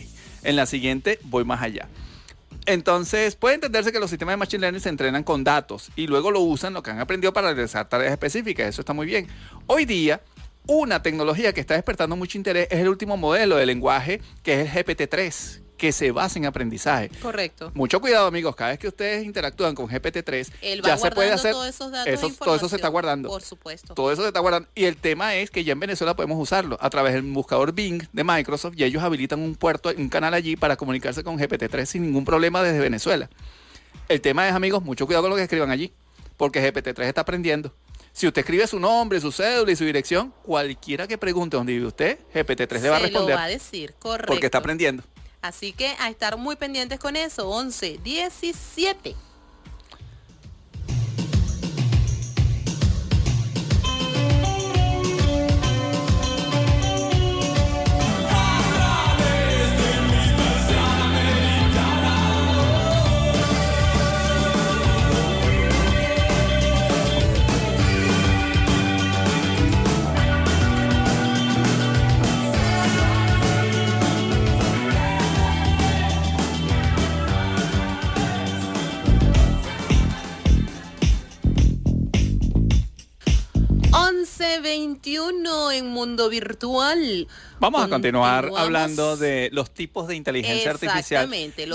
En 0.43 0.55
la 0.55 0.65
siguiente 0.65 1.19
voy 1.23 1.45
más 1.45 1.61
allá. 1.61 1.87
Entonces, 2.65 3.35
puede 3.35 3.55
entenderse 3.55 3.91
que 3.91 3.99
los 3.99 4.09
sistemas 4.09 4.33
de 4.33 4.37
Machine 4.37 4.61
Learning 4.61 4.81
se 4.81 4.89
entrenan 4.89 5.23
con 5.23 5.43
datos 5.43 5.91
y 5.95 6.07
luego 6.07 6.31
lo 6.31 6.39
usan, 6.39 6.73
lo 6.73 6.81
que 6.81 6.91
han 6.91 6.99
aprendido 6.99 7.33
para 7.33 7.53
realizar 7.53 7.87
tareas 7.89 8.11
específicas. 8.11 8.67
Eso 8.67 8.81
está 8.81 8.93
muy 8.93 9.05
bien. 9.05 9.27
Hoy 9.67 9.85
día, 9.85 10.21
una 10.65 11.01
tecnología 11.01 11.53
que 11.53 11.59
está 11.59 11.73
despertando 11.73 12.15
mucho 12.15 12.37
interés 12.37 12.67
es 12.71 12.79
el 12.79 12.87
último 12.87 13.17
modelo 13.17 13.57
de 13.57 13.65
lenguaje, 13.65 14.21
que 14.43 14.61
es 14.61 14.75
el 14.75 14.85
GPT-3, 14.85 15.62
que 15.83 15.91
se 15.91 16.13
basa 16.13 16.39
en 16.39 16.45
aprendizaje. 16.45 17.09
Correcto. 17.21 17.69
Mucho 17.73 17.99
cuidado, 17.99 18.25
amigos. 18.25 18.55
Cada 18.55 18.69
vez 18.69 18.79
que 18.79 18.87
ustedes 18.87 19.25
interactúan 19.25 19.75
con 19.75 19.89
GPT-3, 19.89 20.49
Él 20.61 20.81
va 20.81 20.87
ya 20.87 20.97
se 20.97 21.11
puede 21.11 21.29
hacer. 21.33 21.51
todos 21.51 21.67
esos 21.67 21.91
datos 21.91 22.07
eso- 22.13 22.29
todo 22.41 22.55
eso 22.55 22.69
se 22.69 22.77
está 22.77 22.87
guardando. 22.87 23.27
Por 23.27 23.41
supuesto. 23.41 23.93
Todo 23.93 24.09
eso 24.13 24.21
se 24.21 24.29
está 24.29 24.39
guardando. 24.39 24.69
Y 24.75 24.85
el 24.85 24.95
tema 24.95 25.35
es 25.35 25.51
que 25.51 25.65
ya 25.65 25.73
en 25.73 25.81
Venezuela 25.81 26.15
podemos 26.15 26.39
usarlo 26.39 26.77
a 26.79 26.89
través 26.89 27.11
del 27.15 27.23
buscador 27.23 27.73
Bing 27.73 28.01
de 28.13 28.23
Microsoft 28.23 28.75
y 28.77 28.85
ellos 28.85 29.03
habilitan 29.03 29.41
un 29.41 29.55
puerto, 29.55 29.91
un 29.97 30.07
canal 30.07 30.33
allí 30.33 30.55
para 30.55 30.77
comunicarse 30.77 31.21
con 31.21 31.37
GPT-3 31.37 31.85
sin 31.85 32.03
ningún 32.03 32.23
problema 32.23 32.63
desde 32.63 32.79
Venezuela. 32.79 33.29
El 34.07 34.21
tema 34.21 34.47
es, 34.47 34.55
amigos, 34.55 34.85
mucho 34.85 35.05
cuidado 35.05 35.23
con 35.23 35.31
lo 35.31 35.35
que 35.35 35.43
escriban 35.43 35.69
allí, 35.69 35.91
porque 36.37 36.61
GPT-3 36.61 37.03
está 37.07 37.19
aprendiendo. 37.19 37.73
Si 38.13 38.25
usted 38.25 38.39
escribe 38.39 38.67
su 38.67 38.79
nombre, 38.79 39.19
su 39.19 39.33
cédula 39.33 39.71
y 39.71 39.75
su 39.75 39.83
dirección, 39.83 40.33
cualquiera 40.43 41.07
que 41.09 41.17
pregunte 41.17 41.57
dónde 41.57 41.73
vive 41.73 41.87
usted, 41.87 42.19
GPT-3 42.33 42.81
le 42.83 42.89
va 42.89 42.95
a 42.95 42.99
Se 42.99 43.05
responder 43.07 43.33
lo 43.35 43.39
va 43.39 43.43
a 43.43 43.47
decir, 43.49 43.93
correcto. 43.99 44.31
porque 44.31 44.45
está 44.45 44.59
aprendiendo. 44.59 45.03
Así 45.43 45.73
que 45.73 45.93
a 45.99 46.09
estar 46.09 46.37
muy 46.37 46.55
pendientes 46.55 46.99
con 46.99 47.17
eso. 47.17 47.49
11, 47.49 47.99
17. 48.01 49.13
Mundo 86.23 86.29
virtual. 86.29 87.27
Vamos 87.59 87.81
a 87.81 87.89
continuar 87.89 88.49
hablando 88.63 89.17
de 89.17 89.49
los 89.53 89.71
tipos 89.71 90.07
de 90.07 90.15
inteligencia 90.15 90.71
artificial. 90.71 91.25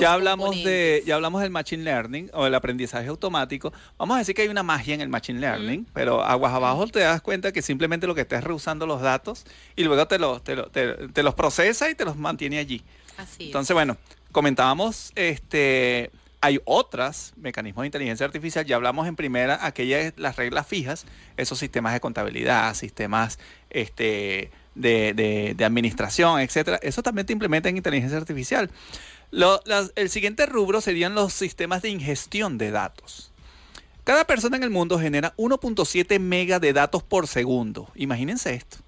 Ya 0.01 0.13
hablamos 0.13 0.55
de, 0.65 1.03
ya 1.07 1.15
hablamos 1.15 1.43
del 1.43 1.51
machine 1.51 1.83
learning 1.85 2.31
o 2.35 2.45
del 2.45 2.55
aprendizaje 2.55 3.09
automático. 3.09 3.73
Vamos 3.99 4.17
a 4.17 4.19
decir 4.19 4.35
que 4.35 4.43
hay 4.43 4.49
una 4.49 4.63
magia 4.63 4.95
en 4.95 5.01
el 5.01 5.09
machine 5.09 5.41
learning, 5.41 5.87
pero 5.93 6.23
aguas 6.23 6.53
abajo 6.53 6.87
te 6.87 7.01
das 7.01 7.21
cuenta 7.23 7.53
que 7.53 7.63
simplemente 7.63 8.07
lo 8.07 8.15
que 8.15 8.23
estás 8.23 8.45
rehusando 8.45 8.87
los 8.87 9.01
datos 9.01 9.45
y 9.77 9.85
luego 9.85 10.07
te, 10.09 10.19
los 10.19 10.43
te, 10.45 10.57
lo- 10.57 10.67
te- 10.69 11.09
te 11.09 11.23
los 11.23 11.35
procesa 11.35 11.89
y 11.91 11.95
te 11.95 12.05
los 12.05 12.17
mantiene 12.17 12.59
allí. 12.59 12.83
Así 13.17 13.45
es. 13.45 13.47
Entonces, 13.47 13.75
bueno, 13.75 13.97
comentábamos, 14.33 15.13
este, 15.15 16.11
hay 16.41 16.61
otros 16.65 17.33
mecanismos 17.37 17.83
de 17.83 17.87
inteligencia 17.87 18.27
artificial. 18.27 18.65
Ya 18.65 18.77
hablamos 18.77 19.07
en 19.09 19.17
primera 19.17 19.65
aquellas 19.67 20.13
las 20.17 20.37
reglas 20.37 20.67
fijas, 20.67 21.05
esos 21.37 21.59
sistemas 21.59 21.93
de 21.93 22.01
contabilidad, 22.01 22.75
sistemas 22.75 23.39
este, 23.71 24.51
de, 24.75 25.55
de- 25.57 25.65
administración, 25.65 26.41
etcétera. 26.41 26.79
Eso 26.83 27.03
también 27.03 27.27
te 27.27 27.33
implementa 27.33 27.69
en 27.69 27.77
inteligencia 27.77 28.19
artificial. 28.19 28.71
El 29.97 30.11
siguiente 30.11 30.47
rubro 30.47 30.81
serían 30.81 31.15
los 31.15 31.33
sistemas 31.33 31.83
de 31.83 31.91
ingestión 31.91 32.57
de 32.57 32.71
datos. 32.71 33.31
Cada 34.05 34.25
persona 34.25 34.57
en 34.57 34.63
el 34.63 34.71
mundo 34.71 34.99
genera 34.99 35.35
1.7 35.37 36.19
mega 36.19 36.59
de 36.61 36.73
datos 36.73 37.03
por 37.03 37.27
segundo. 37.27 37.91
Imagínense 37.95 38.55
esto. 38.55 38.79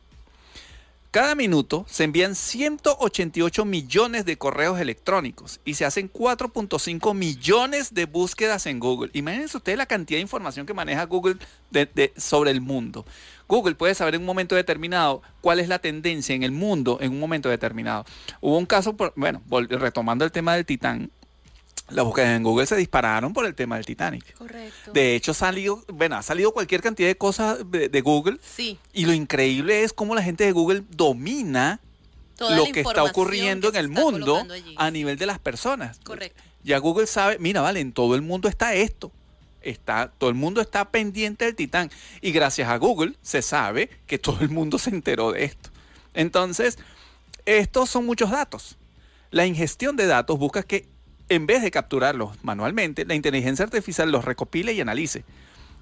Cada 1.10 1.34
minuto 1.34 1.84
se 1.88 2.04
envían 2.04 2.36
188 2.36 3.64
millones 3.64 4.24
de 4.24 4.38
correos 4.38 4.78
electrónicos 4.78 5.58
y 5.64 5.74
se 5.74 5.84
hacen 5.84 6.08
4.5 6.08 7.14
millones 7.14 7.94
de 7.94 8.04
búsquedas 8.04 8.66
en 8.66 8.78
Google. 8.78 9.10
Imagínense 9.12 9.56
ustedes 9.56 9.76
la 9.76 9.86
cantidad 9.86 10.18
de 10.18 10.22
información 10.22 10.66
que 10.66 10.74
maneja 10.74 11.04
Google 11.06 11.38
sobre 12.16 12.52
el 12.52 12.60
mundo. 12.60 13.04
Google 13.48 13.74
puede 13.74 13.96
saber 13.96 14.14
en 14.14 14.20
un 14.20 14.26
momento 14.26 14.54
determinado 14.54 15.20
cuál 15.40 15.58
es 15.58 15.66
la 15.66 15.80
tendencia 15.80 16.32
en 16.32 16.44
el 16.44 16.52
mundo 16.52 16.98
en 17.00 17.10
un 17.10 17.18
momento 17.18 17.48
determinado. 17.48 18.04
Hubo 18.40 18.56
un 18.56 18.66
caso, 18.66 18.94
bueno, 19.16 19.42
retomando 19.68 20.24
el 20.24 20.30
tema 20.30 20.54
del 20.54 20.64
Titán, 20.64 21.10
las 21.90 22.04
búsquedas 22.04 22.36
en 22.36 22.42
Google 22.42 22.66
se 22.66 22.76
dispararon 22.76 23.32
por 23.32 23.46
el 23.46 23.54
tema 23.54 23.76
del 23.76 23.84
Titanic. 23.86 24.34
Correcto. 24.34 24.92
De 24.92 25.14
hecho, 25.14 25.32
ha 25.32 25.34
salido, 25.34 25.84
bueno, 25.92 26.16
ha 26.16 26.22
salido 26.22 26.52
cualquier 26.52 26.80
cantidad 26.82 27.08
de 27.08 27.16
cosas 27.16 27.58
de- 27.70 27.88
de 27.88 28.00
Google 28.00 28.38
sí. 28.42 28.78
y 28.92 29.06
lo 29.06 29.12
increíble 29.12 29.82
es 29.82 29.92
cómo 29.92 30.14
la 30.14 30.22
gente 30.22 30.44
de 30.44 30.52
Google 30.52 30.82
domina 30.90 31.80
Toda 32.36 32.56
lo 32.56 32.64
que 32.72 32.80
está 32.80 33.04
ocurriendo 33.04 33.70
que 33.70 33.78
en 33.78 33.84
el 33.84 33.90
mundo 33.90 34.42
a 34.76 34.90
nivel 34.90 35.18
de 35.18 35.26
las 35.26 35.38
personas. 35.38 35.98
Correcto. 36.04 36.42
Ya 36.64 36.78
Google 36.78 37.06
sabe, 37.06 37.38
mira, 37.38 37.60
vale, 37.60 37.80
en 37.80 37.92
todo 37.92 38.14
el 38.14 38.22
mundo 38.22 38.48
está 38.48 38.74
esto. 38.74 39.12
Está, 39.62 40.10
todo 40.16 40.30
el 40.30 40.36
mundo 40.36 40.62
está 40.62 40.90
pendiente 40.90 41.44
del 41.44 41.54
Titán. 41.54 41.90
Y 42.22 42.32
gracias 42.32 42.68
a 42.70 42.76
Google 42.78 43.14
se 43.20 43.42
sabe 43.42 43.90
que 44.06 44.18
todo 44.18 44.38
el 44.40 44.48
mundo 44.48 44.78
se 44.78 44.88
enteró 44.88 45.32
de 45.32 45.44
esto. 45.44 45.68
Entonces, 46.14 46.78
estos 47.44 47.90
son 47.90 48.06
muchos 48.06 48.30
datos. 48.30 48.78
La 49.30 49.44
ingestión 49.46 49.96
de 49.96 50.06
datos 50.06 50.38
busca 50.38 50.62
que, 50.62 50.88
en 51.30 51.46
vez 51.46 51.62
de 51.62 51.70
capturarlos 51.70 52.36
manualmente, 52.42 53.06
la 53.06 53.14
inteligencia 53.14 53.64
artificial 53.64 54.10
los 54.12 54.24
recopile 54.26 54.72
y 54.74 54.80
analice. 54.82 55.24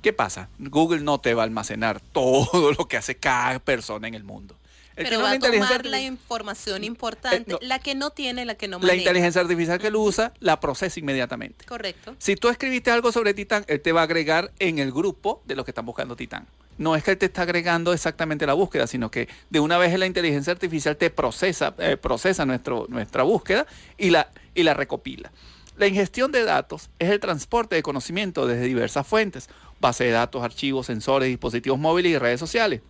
¿Qué 0.03 0.13
pasa? 0.13 0.49
Google 0.61 1.01
no 1.01 1.19
te 1.21 1.35
va 1.35 1.43
a 1.43 1.45
almacenar 1.45 2.01
todo 2.13 2.71
lo 2.73 2.87
que 2.87 2.97
hace 2.97 3.17
cada 3.17 3.59
persona 3.59 4.07
en 4.07 4.15
el 4.15 4.23
mundo. 4.23 4.55
Pero 4.95 5.21
va 5.23 5.31
a 5.33 5.39
tomar 5.39 5.87
la 5.87 6.01
información 6.01 6.83
importante, 6.83 7.39
Eh, 7.39 7.45
no. 7.49 7.59
la 7.63 7.79
que 7.79 7.95
no 7.95 8.11
tiene, 8.11 8.45
la 8.45 8.57
que 8.57 8.67
no 8.67 8.79
La 8.79 8.87
maneja. 8.89 8.97
inteligencia 9.03 9.41
artificial 9.41 9.79
que 9.79 9.87
él 9.89 9.97
usa 9.97 10.33
la 10.41 10.59
procesa 10.59 10.99
inmediatamente. 10.99 11.65
Correcto. 11.67 12.17
Si 12.19 12.35
tú 12.35 12.49
escribiste 12.49 12.91
algo 12.91 13.13
sobre 13.13 13.33
Titán, 13.33 13.65
él 13.69 13.81
te 13.81 13.93
va 13.93 14.01
a 14.01 14.05
agregar 14.05 14.51
en 14.59 14.81
el 14.81 14.91
grupo 14.91 15.41
de 15.47 15.55
los 15.55 15.65
que 15.65 15.71
están 15.71 15.87
buscando 15.87 16.17
Titán. 16.17 16.47
No 16.79 16.97
es 16.97 17.05
que 17.05 17.13
él 17.13 17.19
te 17.19 17.27
está 17.27 17.43
agregando 17.43 17.93
exactamente 17.93 18.45
la 18.45 18.55
búsqueda, 18.55 18.89
sino 18.89 19.09
que 19.11 19.29
de 19.51 19.61
una 19.61 19.79
vez 19.79 19.97
la 19.99 20.07
inteligencia 20.07 20.53
artificial 20.53 20.97
te 20.97 21.11
procesa, 21.11 21.75
eh, 21.79 21.97
procesa 21.97 22.45
nuestro, 22.45 22.87
nuestra 22.89 23.23
búsqueda 23.23 23.67
y 23.99 24.11
la, 24.11 24.29
y 24.59 24.65
la 24.65 24.75
recopila. 24.75 25.31
La 25.77 25.87
ingestión 25.87 26.33
de 26.33 26.43
datos 26.43 26.91
es 26.99 27.11
el 27.11 27.21
transporte 27.21 27.77
de 27.77 27.85
conocimiento 27.85 28.47
desde 28.47 28.65
diversas 28.65 29.07
fuentes, 29.07 29.49
base 29.81 30.05
de 30.05 30.11
datos, 30.11 30.43
archivos, 30.43 30.87
sensores, 30.87 31.29
dispositivos 31.29 31.79
móviles 31.79 32.11
y 32.13 32.19
redes 32.19 32.41
sociales, 32.41 32.81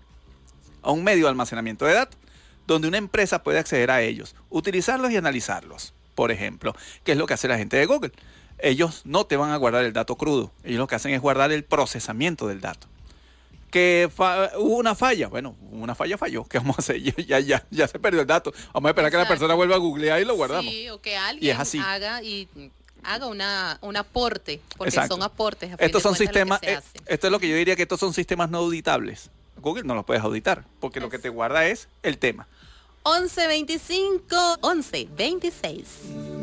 a 0.83 0.91
un 0.91 1.05
medio 1.05 1.25
de 1.25 1.31
almacenamiento 1.31 1.85
de 1.85 1.93
datos, 1.93 2.19
donde 2.67 2.89
una 2.89 2.97
empresa 2.97 3.43
puede 3.43 3.59
acceder 3.59 3.91
a 3.91 4.01
ellos, 4.01 4.35
utilizarlos 4.49 5.11
y 5.11 5.19
analizarlos. 5.19 5.93
Por 6.15 6.31
ejemplo, 6.31 6.75
¿qué 7.05 7.13
es 7.13 7.19
lo 7.19 7.27
que 7.27 7.35
hace 7.35 7.49
la 7.49 7.59
gente 7.59 7.77
de 7.77 7.85
Google? 7.85 8.13
Ellos 8.59 9.03
no 9.05 9.27
te 9.27 9.37
van 9.37 9.51
a 9.51 9.57
guardar 9.57 9.85
el 9.85 9.93
dato 9.93 10.17
crudo, 10.17 10.51
ellos 10.65 10.79
lo 10.79 10.87
que 10.87 10.95
hacen 10.95 11.13
es 11.13 11.21
guardar 11.21 11.53
el 11.53 11.65
procesamiento 11.65 12.49
del 12.49 12.63
dato. 12.63 12.89
Que 13.71 14.09
hubo 14.57 14.77
una 14.77 14.95
falla, 14.95 15.29
bueno, 15.29 15.55
una 15.71 15.95
falla 15.95 16.17
falló, 16.17 16.45
¿qué 16.45 16.59
vamos 16.59 16.79
a 16.79 16.81
hacer? 16.81 16.99
Ya, 17.27 17.41
ya, 17.41 17.65
ya, 17.71 17.87
se 17.89 17.99
perdió 17.99 18.21
el 18.23 18.27
dato. 18.27 18.53
Vamos 18.73 18.89
a 18.89 18.91
esperar 18.91 19.11
que 19.11 19.17
la 19.17 19.29
persona 19.29 19.55
vuelva 19.55 19.75
a 19.77 19.79
googlear 19.79 20.21
y 20.21 20.25
lo 20.25 20.35
guardamos. 20.37 20.73
Sí, 20.73 20.89
o 20.89 21.01
que 21.01 21.17
alguien 21.17 21.57
así. 21.61 21.79
haga 21.79 22.23
y 22.23 22.49
haga 23.03 23.27
una, 23.27 23.79
un 23.83 23.97
aporte, 23.97 24.61
porque 24.77 24.91
Exacto. 24.91 25.15
son 25.15 25.23
aportes. 25.23 25.73
a 25.73 25.77
Estos 25.77 26.03
son 26.03 26.15
sistemas, 26.15 26.61
eh, 26.63 26.81
esto 27.07 27.27
es 27.27 27.31
lo 27.31 27.39
que 27.39 27.49
yo 27.49 27.57
diría 27.57 27.77
que 27.77 27.83
estos 27.83 28.01
son 28.01 28.15
sistemas 28.15 28.51
no 28.51 28.59
auditables. 28.59 29.31
Google 29.61 29.85
no 29.85 29.95
los 29.95 30.05
puedes 30.05 30.23
auditar, 30.23 30.65
porque 30.81 31.01
lo 31.01 31.11
que 31.11 31.19
te 31.19 31.29
guarda 31.29 31.67
es 31.67 31.89
el 32.03 32.19
tema. 32.19 32.47
1125 33.05 34.59
1126. 34.63 36.38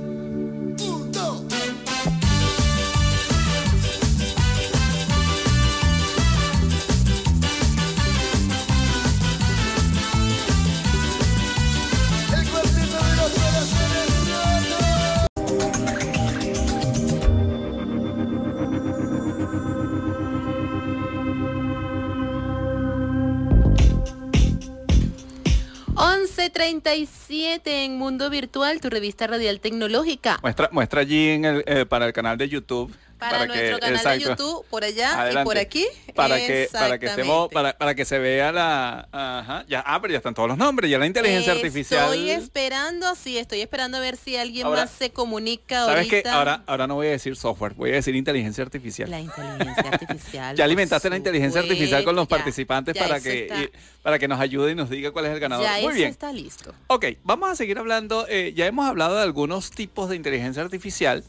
1137 26.46 27.86
en 27.86 27.98
Mundo 27.98 28.30
Virtual, 28.30 28.80
tu 28.80 28.90
revista 28.90 29.26
radial 29.26 29.60
tecnológica. 29.60 30.38
Muestra, 30.44 30.70
muestra 30.72 31.02
allí 31.02 31.30
en 31.30 31.46
el, 31.46 31.64
eh, 31.66 31.86
para 31.88 32.06
el 32.06 32.14
canal 32.14 32.38
de 32.38 32.48
YouTube. 32.48 32.94
Para, 33.30 33.46
nuestro 33.48 33.76
que- 33.76 33.80
canal 33.82 33.96
exacto. 33.96 34.20
de 34.20 34.26
YouTube, 34.30 34.66
por 34.70 34.84
allá 34.84 35.12
y 35.12 35.20
Adelante. 35.20 35.46
por 35.46 35.58
aquí. 35.58 35.86
Para 36.16 36.38
que, 36.38 36.70
para 36.72 36.98
que 36.98 37.06
estemos, 37.08 37.50
para, 37.52 37.78
para 37.78 37.94
que 37.96 38.06
se 38.06 38.20
vea 38.20 38.52
la, 38.52 39.08
ajá, 39.12 39.66
ya, 39.68 39.84
ah, 39.86 40.00
pero 40.02 40.12
ya 40.14 40.18
están 40.18 40.34
todos 40.34 40.48
los 40.48 40.58
nombres, 40.58 40.90
ya 40.90 40.98
la 40.98 41.06
inteligencia 41.06 41.54
artificial. 41.54 42.04
Estoy 42.14 42.30
esperando, 42.32 43.14
sí, 43.16 43.38
estoy 43.38 43.62
esperando 43.62 43.98
a 43.98 44.00
ver 44.00 44.16
si 44.18 44.38
alguien 44.38 44.66
Ahora, 44.68 44.82
más 44.82 44.92
se 44.92 45.10
comunica 45.12 45.86
¿Sabes 45.86 46.06
ahorita. 46.08 46.24
qué? 46.24 46.30
Ahora, 46.30 46.64
ahora 46.68 46.88
no 46.88 46.96
voy 46.96 47.08
a 47.08 47.12
decir 47.12 47.36
software, 47.36 47.74
voy 47.74 47.92
a 47.92 47.96
decir 47.96 48.16
inteligencia 48.16 48.64
artificial. 48.64 49.10
La 49.12 49.20
inteligencia 49.20 49.90
artificial. 49.92 50.56
ya 50.58 50.64
alimentaste 50.64 51.10
la 51.10 51.18
inteligencia 51.18 51.62
artificial 51.62 52.04
con 52.06 52.16
los 52.16 52.26
ya, 52.28 52.30
participantes 52.30 52.96
ya 52.96 53.02
para 53.08 53.20
que, 53.20 53.44
está- 53.44 53.62
y- 53.64 53.70
para 54.02 54.20
que 54.20 54.28
nos 54.28 54.40
ayude 54.40 54.72
y 54.72 54.76
nos 54.76 54.90
diga 54.90 55.12
cuál 55.12 55.26
es 55.26 55.32
el 55.34 55.40
ganador. 55.40 55.66
ya 55.66 55.74
Muy 55.74 55.88
eso 55.88 55.90
bien. 55.96 56.10
está 56.12 56.32
listo. 56.32 56.74
Ok, 56.88 57.06
vamos 57.24 57.50
a 57.50 57.56
seguir 57.56 57.78
hablando. 57.78 58.26
eh, 58.30 58.54
ya 58.56 58.66
hemos 58.68 58.86
hablado 58.88 59.16
de 59.18 59.24
algunos 59.24 59.72
tipos 59.72 60.10
de 60.10 60.16
inteligencia 60.16 60.62
artificial. 60.62 61.24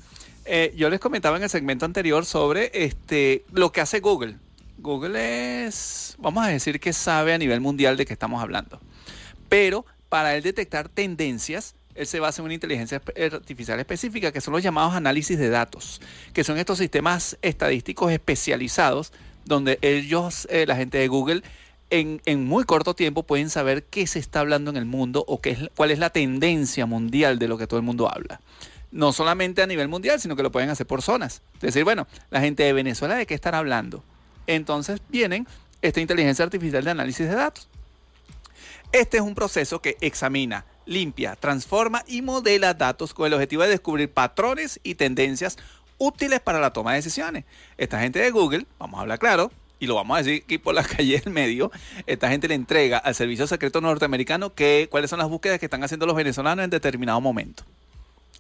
Eh, 0.49 0.73
yo 0.77 0.89
les 0.91 1.01
comentaba 1.01 1.37
en 1.37 1.43
el 1.43 1.51
segmento 1.51 1.85
anterior 1.85 2.25
sobre 2.25 2.71
este, 2.73 3.45
lo 3.53 3.73
que 3.73 3.81
hace 3.81 3.99
Google. 3.99 4.37
Google 4.79 5.67
es, 5.67 6.15
vamos 6.19 6.45
a 6.45 6.49
decir 6.49 6.79
que 6.79 6.93
sabe 6.93 7.35
a 7.35 7.39
nivel 7.39 7.61
mundial 7.61 7.97
de 7.97 8.07
qué 8.07 8.13
estamos 8.13 8.41
hablando. 8.41 8.81
Pero 9.49 9.85
para 10.09 10.37
él 10.37 10.45
detectar 10.45 10.89
tendencias, 10.89 11.75
él 11.97 12.07
se 12.07 12.21
basa 12.21 12.43
en 12.43 12.45
una 12.45 12.55
inteligencia 12.55 13.03
artificial 13.33 13.81
específica, 13.81 14.31
que 14.31 14.41
son 14.41 14.53
los 14.53 14.63
llamados 14.63 14.95
análisis 14.95 15.37
de 15.37 15.49
datos, 15.49 16.01
que 16.33 16.45
son 16.45 16.59
estos 16.59 16.79
sistemas 16.79 17.37
estadísticos 17.43 18.13
especializados, 18.13 19.13
donde 19.45 19.81
ellos, 19.83 20.47
eh, 20.51 20.65
la 20.67 20.77
gente 20.77 20.99
de 20.99 21.09
Google, 21.09 21.43
en, 21.91 22.21
en 22.25 22.45
muy 22.45 22.65
corto 22.65 22.95
tiempo 22.95 23.25
pueden 23.25 23.51
saber 23.51 23.85
qué 23.85 24.07
se 24.07 24.21
está 24.21 24.41
hablando 24.41 24.71
en 24.71 24.77
el 24.77 24.85
mundo 24.85 25.25
o 25.27 25.41
qué 25.41 25.51
es, 25.51 25.59
cuál 25.75 25.91
es 25.91 25.99
la 25.99 26.11
tendencia 26.11 26.87
mundial 26.87 27.39
de 27.41 27.49
lo 27.49 27.59
que 27.59 27.67
todo 27.67 27.79
el 27.79 27.87
mundo 27.87 28.09
habla. 28.13 28.41
No 28.93 29.13
solamente 29.13 29.63
a 29.63 29.67
nivel 29.67 29.89
mundial, 29.89 30.21
sino 30.21 30.37
que 30.37 30.43
lo 30.43 30.53
pueden 30.53 30.71
hacer 30.71 30.87
por 30.87 31.03
zonas. 31.03 31.43
Es 31.55 31.61
decir, 31.61 31.85
bueno, 31.85 32.07
la 32.31 32.41
gente 32.41 32.63
de 32.63 32.73
Venezuela, 32.73 33.17
¿de 33.17 33.27
qué 33.27 33.35
están 33.35 33.55
hablando? 33.55 34.03
Entonces 34.47 35.01
vienen 35.09 35.47
esta 35.83 36.01
inteligencia 36.01 36.45
artificial 36.45 36.85
de 36.85 36.91
análisis 36.91 37.29
de 37.29 37.35
datos. 37.35 37.69
Este 38.93 39.19
es 39.19 39.23
un 39.23 39.35
proceso 39.35 39.83
que 39.83 39.97
examina, 40.01 40.65
limpia, 40.87 41.37
transforma 41.37 42.05
y 42.07 42.23
modela 42.23 42.75
datos 42.75 43.13
con 43.13 43.27
el 43.27 43.35
objetivo 43.35 43.63
de 43.63 43.71
descubrir 43.71 44.11
patrones 44.11 44.81
y 44.83 44.95
tendencias 44.95 45.59
útiles 45.99 46.41
para 46.41 46.61
la 46.61 46.73
toma 46.73 46.93
de 46.93 46.99
decisiones. 46.99 47.45
Esta 47.77 48.01
gente 48.01 48.21
de 48.21 48.31
Google, 48.31 48.67
vamos 48.79 48.99
a 48.99 49.03
hablar 49.03 49.19
claro, 49.19 49.51
y 49.79 49.87
lo 49.87 49.95
vamos 49.95 50.17
a 50.17 50.23
decir 50.23 50.43
aquí 50.45 50.59
por 50.59 50.75
la 50.75 50.85
calle 50.85 51.21
del 51.21 51.33
medio, 51.33 51.71
esta 52.07 52.29
gente 52.29 52.49
le 52.49 52.55
entrega 52.55 52.99
al 52.99 53.15
servicio 53.15 53.47
secreto 53.47 53.81
norteamericano 53.81 54.55
que, 54.55 54.89
cuáles 54.91 55.11
son 55.11 55.19
las 55.19 55.29
búsquedas 55.29 55.59
que 55.59 55.67
están 55.67 55.85
haciendo 55.85 56.07
los 56.07 56.17
venezolanos 56.17 56.65
en 56.65 56.71
determinado 56.71 57.21
momento. 57.21 57.65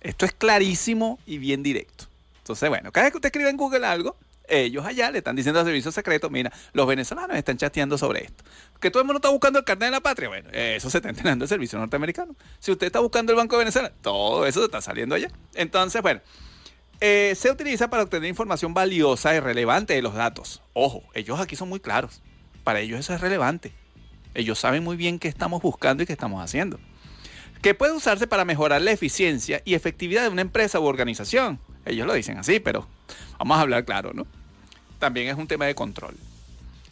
Esto 0.00 0.26
es 0.26 0.32
clarísimo 0.32 1.18
y 1.26 1.38
bien 1.38 1.62
directo. 1.62 2.04
Entonces, 2.38 2.68
bueno, 2.68 2.92
cada 2.92 3.06
vez 3.06 3.12
que 3.12 3.18
usted 3.18 3.28
escribe 3.28 3.50
en 3.50 3.56
Google 3.56 3.86
algo, 3.86 4.16
ellos 4.48 4.86
allá 4.86 5.10
le 5.10 5.18
están 5.18 5.34
diciendo 5.34 5.60
al 5.60 5.66
servicio 5.66 5.90
secreto, 5.90 6.30
mira, 6.30 6.52
los 6.72 6.86
venezolanos 6.86 7.36
están 7.36 7.56
chateando 7.56 7.98
sobre 7.98 8.24
esto. 8.24 8.44
Que 8.80 8.90
todo 8.90 9.00
el 9.00 9.06
mundo 9.06 9.18
está 9.18 9.30
buscando 9.30 9.58
el 9.58 9.64
carnet 9.64 9.88
de 9.88 9.90
la 9.92 10.00
patria, 10.00 10.28
bueno, 10.28 10.48
eso 10.52 10.88
se 10.90 10.98
está 10.98 11.08
enterando 11.08 11.44
el 11.44 11.48
servicio 11.48 11.78
norteamericano. 11.78 12.36
Si 12.60 12.70
usted 12.70 12.86
está 12.86 13.00
buscando 13.00 13.32
el 13.32 13.36
Banco 13.36 13.56
de 13.56 13.60
Venezuela, 13.60 13.92
todo 14.02 14.46
eso 14.46 14.64
está 14.64 14.80
saliendo 14.80 15.14
allá. 15.14 15.30
Entonces, 15.54 16.00
bueno, 16.02 16.20
eh, 17.00 17.34
se 17.36 17.50
utiliza 17.50 17.90
para 17.90 18.04
obtener 18.04 18.28
información 18.28 18.72
valiosa 18.72 19.34
y 19.34 19.40
relevante 19.40 19.94
de 19.94 20.02
los 20.02 20.14
datos. 20.14 20.62
Ojo, 20.72 21.02
ellos 21.14 21.40
aquí 21.40 21.56
son 21.56 21.68
muy 21.68 21.80
claros. 21.80 22.22
Para 22.64 22.80
ellos 22.80 23.00
eso 23.00 23.14
es 23.14 23.20
relevante. 23.20 23.72
Ellos 24.34 24.58
saben 24.58 24.84
muy 24.84 24.96
bien 24.96 25.18
qué 25.18 25.28
estamos 25.28 25.62
buscando 25.62 26.02
y 26.02 26.06
qué 26.06 26.12
estamos 26.12 26.42
haciendo. 26.42 26.78
Que 27.66 27.74
puede 27.74 27.94
usarse 27.94 28.28
para 28.28 28.44
mejorar 28.44 28.80
la 28.80 28.92
eficiencia 28.92 29.60
y 29.64 29.74
efectividad 29.74 30.22
de 30.22 30.28
una 30.28 30.42
empresa 30.42 30.78
u 30.78 30.84
organización. 30.84 31.58
Ellos 31.84 32.06
lo 32.06 32.14
dicen 32.14 32.38
así, 32.38 32.60
pero 32.60 32.86
vamos 33.40 33.58
a 33.58 33.62
hablar 33.62 33.84
claro, 33.84 34.12
¿no? 34.14 34.24
También 35.00 35.26
es 35.26 35.36
un 35.36 35.48
tema 35.48 35.66
de 35.66 35.74
control. 35.74 36.14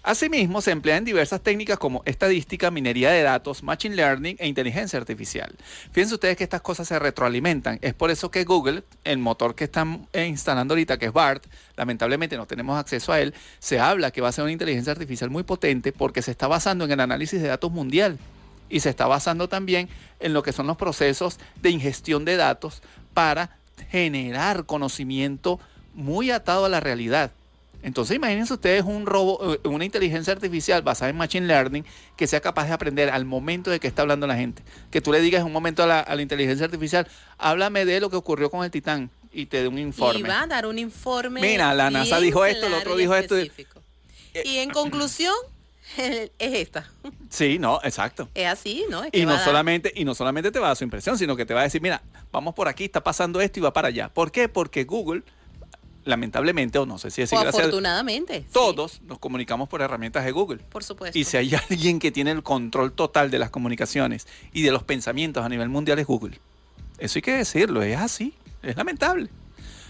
Asimismo, 0.03 0.61
se 0.61 0.73
emplea 0.73 0.97
en 0.97 1.05
diversas 1.05 1.43
técnicas 1.43 1.79
como 1.79 2.03
estadística, 2.07 2.73
minería 2.73 3.13
de 3.13 3.23
datos, 3.23 3.63
machine 3.63 3.95
learning 3.95 4.35
e 4.41 4.49
inteligencia 4.49 4.99
artificial. 4.99 5.55
Fíjense 5.93 6.15
ustedes 6.15 6.37
que 6.37 6.43
estas 6.43 6.61
cosas 6.61 6.89
se 6.89 6.99
retroalimentan. 6.99 7.79
Es 7.81 7.95
por 7.95 8.11
eso 8.11 8.33
que 8.33 8.43
Google, 8.43 8.83
el 9.05 9.19
motor 9.19 9.55
que 9.55 9.63
están 9.63 10.09
instalando 10.13 10.75
ahorita, 10.75 10.99
que 10.99 11.07
es 11.07 11.13
BART, 11.13 11.47
lamentablemente 11.77 12.37
no 12.37 12.47
tenemos 12.47 12.77
acceso 12.81 13.13
a 13.13 13.21
él, 13.21 13.33
se 13.61 13.79
habla 13.79 14.11
que 14.11 14.21
va 14.21 14.31
a 14.31 14.33
ser 14.33 14.43
una 14.43 14.53
inteligencia 14.53 14.91
artificial 14.91 15.31
muy 15.31 15.45
potente 15.45 15.93
porque 15.93 16.21
se 16.21 16.33
está 16.33 16.49
basando 16.49 16.85
en 16.85 16.91
el 16.91 16.99
análisis 16.99 17.41
de 17.41 17.47
datos 17.47 17.71
mundial 17.71 18.19
y 18.69 18.81
se 18.81 18.91
está 18.91 19.07
basando 19.07 19.49
también 19.49 19.89
en 20.21 20.33
lo 20.33 20.43
que 20.43 20.53
son 20.53 20.67
los 20.67 20.77
procesos 20.77 21.39
de 21.61 21.71
ingestión 21.71 22.25
de 22.25 22.37
datos 22.37 22.83
para 23.13 23.57
generar 23.91 24.67
conocimiento 24.67 25.61
muy 25.95 26.31
atado 26.31 26.65
a 26.65 26.69
la 26.69 26.81
realidad. 26.81 27.31
Entonces 27.83 28.17
imagínense 28.17 28.55
ustedes 28.55 28.83
un 28.83 29.05
robo, 29.05 29.55
eh, 29.55 29.69
una 29.69 29.85
inteligencia 29.85 30.33
artificial 30.33 30.81
basada 30.81 31.11
en 31.11 31.19
Machine 31.19 31.47
Learning 31.47 31.85
que 32.17 32.27
sea 32.27 32.41
capaz 32.41 32.67
de 32.67 32.73
aprender 32.73 33.11
al 33.11 33.27
momento 33.27 33.71
de 33.71 33.79
que 33.79 33.87
está 33.87 34.03
hablando 34.03 34.27
la 34.27 34.37
gente. 34.37 34.63
Que 34.91 35.03
tú 35.03 35.13
le 35.13 35.21
digas 35.21 35.43
en 35.43 35.49
un 35.49 35.53
momento 35.53 35.83
a 35.83 35.87
la, 35.87 36.01
a 36.01 36.17
la 36.17 36.23
inteligencia 36.23 36.65
artificial, 36.65 37.07
háblame 37.37 37.85
de 37.85 38.01
lo 38.01 38.09
que 38.09 38.17
ocurrió 38.17 38.51
con 38.51 38.65
el 38.65 38.71
Titán 38.71 39.11
y 39.35 39.47
te 39.47 39.61
dé 39.61 39.69
un 39.69 39.79
informe. 39.79 40.21
Y 40.21 40.23
va 40.23 40.43
a 40.43 40.47
dar 40.47 40.65
un 40.65 40.79
informe. 40.79 41.43
Mira, 41.43 41.75
la 41.75 41.91
NASA 41.91 42.21
dijo 42.21 42.47
esto, 42.47 42.67
el 42.69 42.75
otro 42.75 42.97
dijo 42.97 43.15
esto. 43.15 43.37
específico. 43.37 43.83
Y 44.45 44.59
en 44.59 44.71
conclusión, 44.71 45.35
es 45.97 46.31
esta. 46.39 46.91
Sí, 47.29 47.59
no, 47.59 47.81
exacto. 47.83 48.29
Es 48.35 48.47
así, 48.47 48.85
¿no? 48.89 49.05
Es 49.05 49.11
que 49.11 49.19
Y 49.19 49.27
no, 49.27 49.39
solamente, 49.39 49.93
y 49.95 50.05
no 50.05 50.15
solamente 50.15 50.51
te 50.51 50.59
va 50.59 50.67
a 50.67 50.69
dar 50.71 50.77
su 50.77 50.85
impresión, 50.85 51.19
sino 51.19 51.37
que 51.37 51.45
te 51.45 51.55
va 51.55 51.61
a 51.61 51.65
decir, 51.65 51.81
mira, 51.81 52.03
vamos 52.33 52.55
por 52.55 52.69
aquí, 52.69 52.85
está 52.85 53.03
pasando 53.03 53.41
esto 53.41 53.61
y 53.61 53.63
va 53.63 53.73
para 53.73 53.89
allá. 53.89 54.09
¿Por 54.09 54.33
qué? 54.33 54.49
Porque 54.49 54.85
Google, 54.85 55.23
lamentablemente, 56.05 56.79
o 56.79 56.87
no 56.87 56.99
sé 56.99 57.11
si 57.11 57.23
es 57.23 57.31
gracias, 57.31 57.55
afortunadamente. 57.55 58.41
sí, 58.41 58.47
todos 58.53 59.03
nos 59.03 59.19
comunicamos 59.19 59.69
por 59.69 59.83
herramientas 59.83 60.25
de 60.25 60.33
Google. 60.33 60.59
por 60.59 60.83
supuesto. 60.83 61.19
Y 61.19 61.25
si 61.25 61.37
hay 61.37 61.55
alguien 61.71 61.99
que 61.99 62.11
tiene 62.11 62.31
el 62.31 62.43
control 62.43 62.93
total 62.93 63.31
de 63.31 63.39
las 63.39 63.51
comunicaciones 63.51 64.27
y 64.53 64.63
de 64.63 64.73
los 64.73 64.83
pensamientos 64.83 65.45
a 65.45 65.49
nivel 65.49 65.69
mundial 65.69 65.99
es 65.99 66.07
Google. 66.07 66.39
Eso 66.99 67.19
hay 67.19 67.23
que 67.23 67.33
decirlo, 67.33 67.83
es 67.83 67.99
así, 67.99 68.35
es 68.63 68.77
lamentable. 68.77 69.29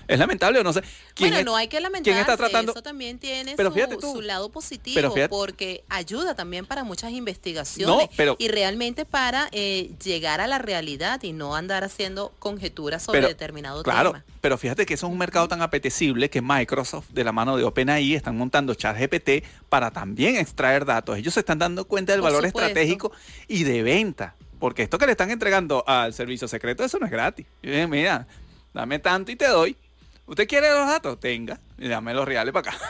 Es 0.07 0.19
lamentable, 0.19 0.59
o 0.59 0.62
no 0.64 0.73
sé. 0.73 0.83
¿Quién 1.14 1.31
bueno, 1.31 1.38
es- 1.38 1.45
no 1.45 1.57
hay 1.57 1.67
que 1.69 1.73
¿Quién 1.79 1.83
lamentarse, 1.85 2.21
está 2.21 2.37
tratando? 2.37 2.73
eso 2.73 2.83
también 2.83 3.19
tiene 3.19 3.55
Pero 3.57 3.71
su, 3.71 3.75
fíjate 3.75 3.97
tú. 3.97 4.12
su 4.12 4.21
lado 4.23 4.51
positivo, 4.51 4.95
Pero 4.95 5.12
fíjate- 5.12 5.29
porque 5.31 5.85
ayuda 5.88 6.35
también 6.35 6.67
para 6.67 6.85
muchas 6.85 7.12
investigaciones 7.12 7.87
No, 8.09 8.11
pero- 8.17 8.37
y 8.38 8.49
realmente 8.49 9.05
para 9.05 9.49
eh, 9.53 9.90
llegar 10.03 10.40
a 10.40 10.47
la 10.47 10.59
realidad 10.59 11.23
y 11.23 11.33
no 11.33 11.55
andar 11.57 11.85
haciendo 11.85 12.33
conjeturas 12.38 13.03
sobre 13.03 13.19
Pero, 13.21 13.29
determinado 13.29 13.83
claro, 13.83 14.12
tema. 14.12 14.25
pero 14.40 14.59
fíjate 14.59 14.87
que 14.87 14.95
eso 14.95 15.07
es 15.07 15.12
un 15.12 15.19
mercado 15.19 15.49
tan 15.49 15.62
apetecible 15.62 16.31
que 16.31 16.43
Microsoft, 16.43 17.09
de 17.11 17.25
la 17.25 17.33
mano 17.33 17.57
de 17.57 17.64
OpenAI, 17.64 18.14
están 18.14 18.37
montando 18.37 18.75
ChatGPT 18.75 19.45
para 19.69 19.90
también 19.90 20.37
extraer 20.37 20.85
datos. 20.85 21.17
Ellos 21.19 21.35
se 21.35 21.40
están 21.40 21.59
dando 21.59 21.85
cuenta 21.87 22.12
del 22.12 22.21
Por 22.21 22.31
valor 22.33 22.47
supuesto. 22.47 22.69
estratégico 22.69 23.12
y 23.49 23.64
de 23.64 23.83
venta. 23.83 24.35
Porque 24.59 24.83
esto 24.83 24.99
que 24.99 25.07
le 25.07 25.12
están 25.12 25.31
entregando 25.31 25.85
al 25.87 26.14
servicio 26.14 26.49
secreto, 26.49 26.85
eso 26.85 26.99
no 26.99 27.07
es 27.07 27.12
gratis. 27.12 27.45
Mira, 27.62 28.27
dame 28.73 28.99
tanto 28.99 29.31
y 29.31 29.37
te 29.37 29.47
doy. 29.47 29.77
¿Usted 30.26 30.48
quiere 30.48 30.70
los 30.70 30.87
datos? 30.87 31.20
Tenga, 31.20 31.60
y 31.76 31.87
dame 31.88 32.14
los 32.14 32.26
reales 32.26 32.52
para 32.52 32.70
acá. 32.70 32.80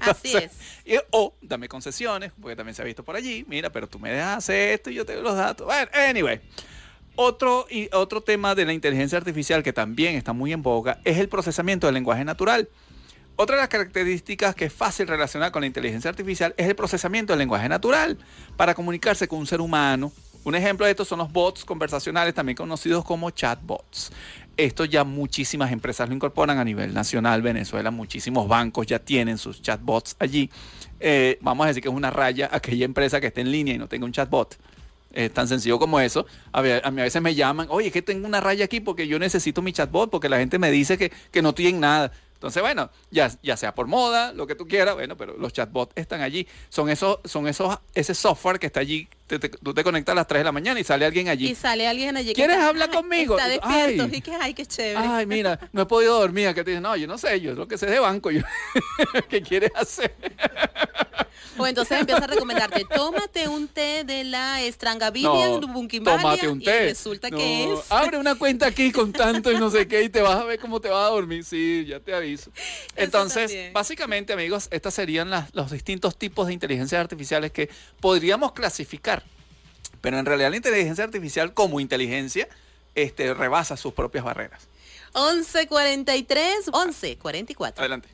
Así 0.10 0.36
es. 0.36 0.50
Y- 0.84 0.96
o 1.10 1.34
dame 1.40 1.68
concesiones, 1.68 2.32
porque 2.40 2.56
también 2.56 2.74
se 2.74 2.82
ha 2.82 2.84
visto 2.84 3.04
por 3.04 3.14
allí. 3.14 3.44
Mira, 3.48 3.70
pero 3.70 3.88
tú 3.88 3.98
me 3.98 4.10
dejas 4.10 4.38
hacer 4.38 4.70
esto 4.74 4.90
y 4.90 4.94
yo 4.94 5.06
te 5.06 5.14
doy 5.14 5.22
los 5.22 5.36
datos. 5.36 5.66
Bueno, 5.66 5.90
anyway. 6.08 6.40
Otro, 7.14 7.66
y 7.70 7.88
otro 7.92 8.22
tema 8.22 8.54
de 8.54 8.64
la 8.64 8.72
inteligencia 8.72 9.18
artificial 9.18 9.62
que 9.62 9.72
también 9.72 10.14
está 10.16 10.32
muy 10.32 10.52
en 10.52 10.62
boga 10.62 10.98
es 11.04 11.18
el 11.18 11.28
procesamiento 11.28 11.86
del 11.86 11.94
lenguaje 11.94 12.24
natural. 12.24 12.68
Otra 13.36 13.56
de 13.56 13.62
las 13.62 13.68
características 13.68 14.54
que 14.54 14.66
es 14.66 14.72
fácil 14.72 15.06
relacionar 15.06 15.52
con 15.52 15.60
la 15.60 15.66
inteligencia 15.66 16.08
artificial 16.10 16.54
es 16.56 16.68
el 16.68 16.74
procesamiento 16.74 17.32
del 17.32 17.38
lenguaje 17.40 17.68
natural 17.68 18.18
para 18.56 18.74
comunicarse 18.74 19.28
con 19.28 19.38
un 19.40 19.46
ser 19.46 19.60
humano. 19.60 20.10
Un 20.44 20.54
ejemplo 20.54 20.84
de 20.86 20.92
esto 20.92 21.04
son 21.04 21.18
los 21.18 21.30
bots 21.30 21.64
conversacionales, 21.64 22.34
también 22.34 22.56
conocidos 22.56 23.04
como 23.04 23.30
chatbots. 23.30 24.10
Esto 24.56 24.84
ya 24.84 25.04
muchísimas 25.04 25.72
empresas 25.72 26.08
lo 26.08 26.14
incorporan 26.14 26.58
a 26.58 26.64
nivel 26.64 26.92
nacional. 26.92 27.42
Venezuela, 27.42 27.90
muchísimos 27.90 28.46
bancos 28.48 28.86
ya 28.86 28.98
tienen 28.98 29.38
sus 29.38 29.62
chatbots 29.62 30.16
allí. 30.18 30.50
Eh, 31.00 31.38
vamos 31.40 31.64
a 31.64 31.68
decir 31.68 31.82
que 31.82 31.88
es 31.88 31.94
una 31.94 32.10
raya 32.10 32.48
aquella 32.52 32.84
empresa 32.84 33.20
que 33.20 33.28
esté 33.28 33.40
en 33.40 33.50
línea 33.50 33.74
y 33.74 33.78
no 33.78 33.88
tenga 33.88 34.04
un 34.04 34.12
chatbot. 34.12 34.56
Es 35.12 35.32
tan 35.32 35.48
sencillo 35.48 35.78
como 35.78 36.00
eso. 36.00 36.26
A, 36.52 36.62
mí 36.62 36.70
a 36.70 36.90
veces 36.90 37.20
me 37.20 37.34
llaman, 37.34 37.66
oye, 37.70 37.88
es 37.88 37.92
que 37.92 38.02
tengo 38.02 38.26
una 38.26 38.40
raya 38.40 38.64
aquí 38.64 38.80
porque 38.80 39.06
yo 39.06 39.18
necesito 39.18 39.62
mi 39.62 39.72
chatbot, 39.72 40.10
porque 40.10 40.28
la 40.28 40.38
gente 40.38 40.58
me 40.58 40.70
dice 40.70 40.96
que, 40.96 41.12
que 41.30 41.42
no 41.42 41.50
estoy 41.50 41.68
en 41.68 41.80
nada. 41.80 42.12
Entonces, 42.42 42.60
bueno, 42.60 42.90
ya, 43.12 43.30
ya 43.40 43.56
sea 43.56 43.72
por 43.72 43.86
moda, 43.86 44.32
lo 44.32 44.48
que 44.48 44.56
tú 44.56 44.66
quieras, 44.66 44.96
bueno, 44.96 45.16
pero 45.16 45.36
los 45.38 45.52
chatbots 45.52 45.92
están 45.94 46.22
allí. 46.22 46.44
Son 46.70 46.90
esos, 46.90 47.20
son 47.24 47.46
esos, 47.46 47.78
ese 47.94 48.16
software 48.16 48.58
que 48.58 48.66
está 48.66 48.80
allí. 48.80 49.06
te- 49.28 49.38
te- 49.38 49.48
tú 49.48 49.72
te 49.72 49.84
conectas 49.84 50.12
a 50.12 50.16
las 50.16 50.26
3 50.26 50.40
de 50.40 50.44
la 50.44 50.50
mañana 50.50 50.80
y 50.80 50.84
sale 50.84 51.06
alguien 51.06 51.28
allí. 51.28 51.50
Y 51.50 51.54
sale 51.54 51.86
alguien 51.86 52.16
allí 52.16 52.34
¿Quieres 52.34 52.56
está- 52.56 52.68
hablar 52.68 52.90
conmigo? 52.94 53.38
Está 53.38 53.48
despierto 53.48 54.02
Ay. 54.02 54.10
y 54.12 54.20
que 54.20 54.32
ay, 54.34 54.54
qué 54.54 54.66
chévere. 54.66 54.98
Ay, 55.08 55.24
mira, 55.24 55.58
no 55.72 55.82
he 55.82 55.86
podido 55.86 56.18
dormir. 56.18 56.52
Que 56.52 56.64
te 56.64 56.72
dicen, 56.72 56.82
no, 56.82 56.96
yo 56.96 57.06
no 57.06 57.16
sé, 57.16 57.40
yo 57.40 57.54
lo 57.54 57.68
que 57.68 57.78
sé 57.78 57.86
de 57.86 58.00
banco. 58.00 58.32
Yo, 58.32 58.42
¿Qué 59.28 59.40
quieres 59.40 59.70
hacer? 59.76 60.12
O 61.58 61.66
entonces 61.66 62.00
empieza 62.00 62.24
a 62.24 62.26
recomendarte, 62.26 62.84
tómate 62.94 63.46
un 63.46 63.61
té 64.22 64.24
de 64.24 64.30
la 64.30 64.60
Estrangavidia 64.62 65.28
Bunquimalia 65.58 66.20
tómate 66.22 66.48
un 66.48 66.60
y 66.60 66.64
té. 66.64 66.80
resulta 66.86 67.28
No, 67.30 67.36
que 67.36 67.72
es 67.72 67.80
Abre 67.90 68.18
una 68.18 68.34
cuenta 68.34 68.66
aquí 68.66 68.92
con 68.92 69.12
tanto 69.12 69.50
y 69.52 69.56
no 69.58 69.70
sé 69.70 69.88
qué 69.88 70.02
y 70.02 70.08
te 70.08 70.20
vas 70.22 70.36
a 70.36 70.44
ver 70.44 70.58
cómo 70.58 70.80
te 70.80 70.88
vas 70.88 71.06
a 71.06 71.10
dormir. 71.10 71.44
Sí, 71.44 71.84
ya 71.86 72.00
te 72.00 72.14
aviso. 72.14 72.50
Entonces, 72.96 73.72
básicamente, 73.72 74.32
amigos, 74.32 74.68
estas 74.70 74.94
serían 74.94 75.30
las- 75.30 75.54
los 75.54 75.70
distintos 75.70 76.16
tipos 76.16 76.46
de 76.46 76.52
inteligencias 76.52 77.00
artificiales 77.00 77.52
que 77.52 77.68
podríamos 78.00 78.52
clasificar. 78.52 79.22
Pero 80.00 80.18
en 80.18 80.26
realidad 80.26 80.50
la 80.50 80.56
inteligencia 80.56 81.04
artificial 81.04 81.54
como 81.54 81.78
inteligencia 81.80 82.48
este, 82.94 83.32
rebasa 83.34 83.76
sus 83.76 83.92
propias 83.94 84.24
barreras. 84.24 84.68
11.43, 85.14 86.70
11.44. 86.72 87.78
Adelante. 87.78 88.08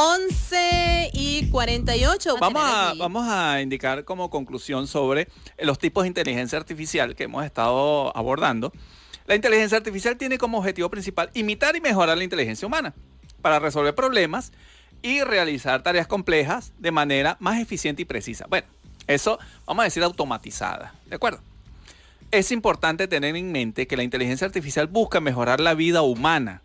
Once 0.00 1.10
y 1.12 1.50
48. 1.50 2.36
Vamos 2.38 2.62
a, 2.64 2.94
vamos 2.96 3.26
a 3.28 3.60
indicar 3.60 4.04
como 4.04 4.30
conclusión 4.30 4.86
sobre 4.86 5.26
los 5.58 5.80
tipos 5.80 6.04
de 6.04 6.08
inteligencia 6.08 6.56
artificial 6.56 7.16
que 7.16 7.24
hemos 7.24 7.44
estado 7.44 8.16
abordando. 8.16 8.72
La 9.26 9.34
inteligencia 9.34 9.76
artificial 9.76 10.16
tiene 10.16 10.38
como 10.38 10.58
objetivo 10.58 10.88
principal 10.88 11.30
imitar 11.34 11.74
y 11.74 11.80
mejorar 11.80 12.16
la 12.16 12.22
inteligencia 12.22 12.64
humana 12.64 12.94
para 13.42 13.58
resolver 13.58 13.92
problemas 13.96 14.52
y 15.02 15.22
realizar 15.22 15.82
tareas 15.82 16.06
complejas 16.06 16.72
de 16.78 16.92
manera 16.92 17.36
más 17.40 17.60
eficiente 17.60 18.02
y 18.02 18.04
precisa. 18.04 18.46
Bueno, 18.48 18.68
eso 19.08 19.40
vamos 19.66 19.82
a 19.82 19.84
decir 19.86 20.04
automatizada, 20.04 20.94
¿de 21.06 21.16
acuerdo? 21.16 21.40
Es 22.30 22.52
importante 22.52 23.08
tener 23.08 23.34
en 23.34 23.50
mente 23.50 23.88
que 23.88 23.96
la 23.96 24.04
inteligencia 24.04 24.46
artificial 24.46 24.86
busca 24.86 25.18
mejorar 25.20 25.58
la 25.58 25.74
vida 25.74 26.02
humana. 26.02 26.62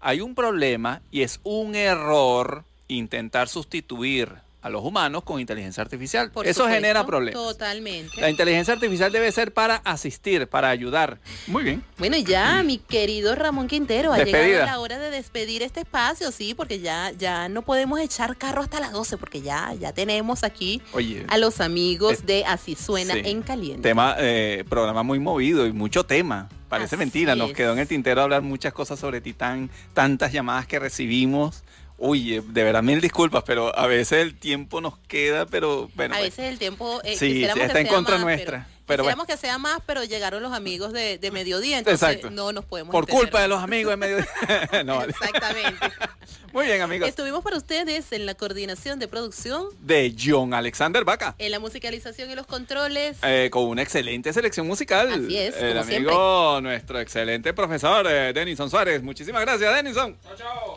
Hay 0.00 0.20
un 0.20 0.34
problema 0.34 1.02
y 1.10 1.22
es 1.22 1.40
un 1.42 1.74
error 1.74 2.64
intentar 2.88 3.48
sustituir 3.48 4.32
a 4.62 4.68
los 4.68 4.82
humanos 4.84 5.22
con 5.24 5.40
inteligencia 5.40 5.82
artificial. 5.82 6.30
Por 6.32 6.46
Eso 6.46 6.60
supuesto, 6.64 6.74
genera 6.74 7.06
problemas. 7.06 7.42
Totalmente. 7.42 8.20
La 8.20 8.28
inteligencia 8.28 8.74
artificial 8.74 9.10
debe 9.10 9.32
ser 9.32 9.54
para 9.54 9.76
asistir, 9.76 10.48
para 10.48 10.68
ayudar. 10.68 11.18
Muy 11.46 11.62
bien. 11.64 11.82
Bueno, 11.96 12.16
y 12.18 12.24
ya, 12.24 12.62
mi 12.62 12.76
querido 12.76 13.34
Ramón 13.34 13.68
Quintero, 13.68 14.12
ha 14.12 14.16
Despedida. 14.18 14.46
llegado 14.46 14.66
la 14.66 14.78
hora 14.80 14.98
de 14.98 15.10
despedir 15.10 15.62
este 15.62 15.80
espacio, 15.80 16.30
sí, 16.30 16.52
porque 16.52 16.80
ya, 16.80 17.10
ya 17.12 17.48
no 17.48 17.62
podemos 17.62 18.00
echar 18.00 18.36
carro 18.36 18.60
hasta 18.60 18.80
las 18.80 18.92
12, 18.92 19.16
porque 19.16 19.40
ya, 19.40 19.72
ya 19.80 19.94
tenemos 19.94 20.44
aquí 20.44 20.82
Oye, 20.92 21.24
a 21.28 21.38
los 21.38 21.60
amigos 21.62 22.12
Es- 22.14 22.26
de 22.26 22.44
Así 22.44 22.74
Suena 22.74 23.14
sí. 23.14 23.22
en 23.24 23.40
Caliente. 23.40 23.82
tema, 23.88 24.16
eh, 24.18 24.64
programa 24.68 25.02
muy 25.02 25.18
movido 25.20 25.66
y 25.66 25.72
mucho 25.72 26.04
tema. 26.04 26.50
Parece 26.70 26.94
Así 26.94 27.00
mentira, 27.00 27.34
nos 27.34 27.50
es. 27.50 27.56
quedó 27.56 27.72
en 27.72 27.80
el 27.80 27.88
tintero 27.88 28.22
hablar 28.22 28.42
muchas 28.42 28.72
cosas 28.72 28.98
sobre 28.98 29.20
Titán, 29.20 29.68
tantas 29.92 30.32
llamadas 30.32 30.66
que 30.68 30.78
recibimos. 30.78 31.64
Uy, 31.98 32.36
eh, 32.36 32.42
de 32.46 32.64
verdad 32.64 32.82
mil 32.82 33.00
disculpas, 33.00 33.42
pero 33.44 33.76
a 33.76 33.86
veces 33.88 34.22
el 34.22 34.34
tiempo 34.38 34.80
nos 34.80 34.96
queda, 35.00 35.44
pero 35.46 35.90
bueno. 35.96 36.14
a 36.14 36.20
veces 36.20 36.46
el 36.50 36.58
tiempo 36.58 37.00
eh, 37.04 37.16
Sí, 37.16 37.44
que 37.52 37.62
está 37.64 37.80
en 37.80 37.88
contra 37.88 38.14
más, 38.14 38.24
nuestra, 38.24 38.68
Pero, 38.68 38.79
pero 38.90 39.02
quisiéramos 39.04 39.26
que 39.26 39.36
sea 39.36 39.58
más, 39.58 39.80
pero 39.86 40.04
llegaron 40.04 40.42
los 40.42 40.52
amigos 40.52 40.92
de, 40.92 41.18
de 41.18 41.30
mediodía, 41.30 41.78
entonces 41.78 42.02
Exacto. 42.08 42.30
no 42.30 42.52
nos 42.52 42.64
podemos 42.64 42.92
por 42.92 43.04
entender. 43.04 43.22
culpa 43.24 43.40
de 43.42 43.48
los 43.48 43.62
amigos 43.62 43.90
de 43.90 43.96
medio 43.96 44.16
no. 44.84 45.02
Exactamente. 45.02 45.90
Muy 46.52 46.66
bien, 46.66 46.82
amigos. 46.82 47.08
Estuvimos 47.08 47.44
para 47.44 47.56
ustedes 47.56 48.10
en 48.10 48.26
la 48.26 48.34
coordinación 48.34 48.98
de 48.98 49.06
producción, 49.06 49.66
De 49.80 50.12
John 50.20 50.52
Alexander 50.52 51.04
Vaca. 51.04 51.36
en 51.38 51.52
la 51.52 51.60
musicalización 51.60 52.28
y 52.28 52.34
los 52.34 52.44
controles. 52.46 53.18
Eh, 53.22 53.50
con 53.52 53.64
una 53.66 53.82
excelente 53.82 54.32
selección 54.32 54.66
musical. 54.66 55.12
Así 55.12 55.36
es, 55.38 55.54
El 55.56 55.78
como 55.78 55.80
amigo, 55.94 56.60
nuestro 56.60 56.98
excelente 56.98 57.54
profesor, 57.54 58.04
eh, 58.10 58.32
Denison 58.32 58.68
Suárez. 58.68 59.00
Muchísimas 59.02 59.42
gracias, 59.42 59.72
Denison. 59.76 60.16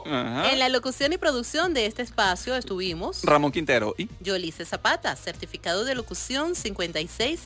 Ajá. 0.05 0.51
En 0.51 0.59
la 0.59 0.69
locución 0.69 1.11
y 1.11 1.17
producción 1.17 1.73
de 1.73 1.87
este 1.87 2.03
espacio 2.03 2.55
estuvimos 2.55 3.23
Ramón 3.23 3.51
Quintero. 3.51 3.95
Y 3.97 4.07
Yolice 4.19 4.65
Zapata, 4.65 5.15
certificado 5.15 5.85
de 5.85 5.95
locución 5.95 6.53
56506, 6.53 7.41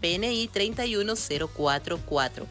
PNI 0.00 0.48
31044. 0.48 2.46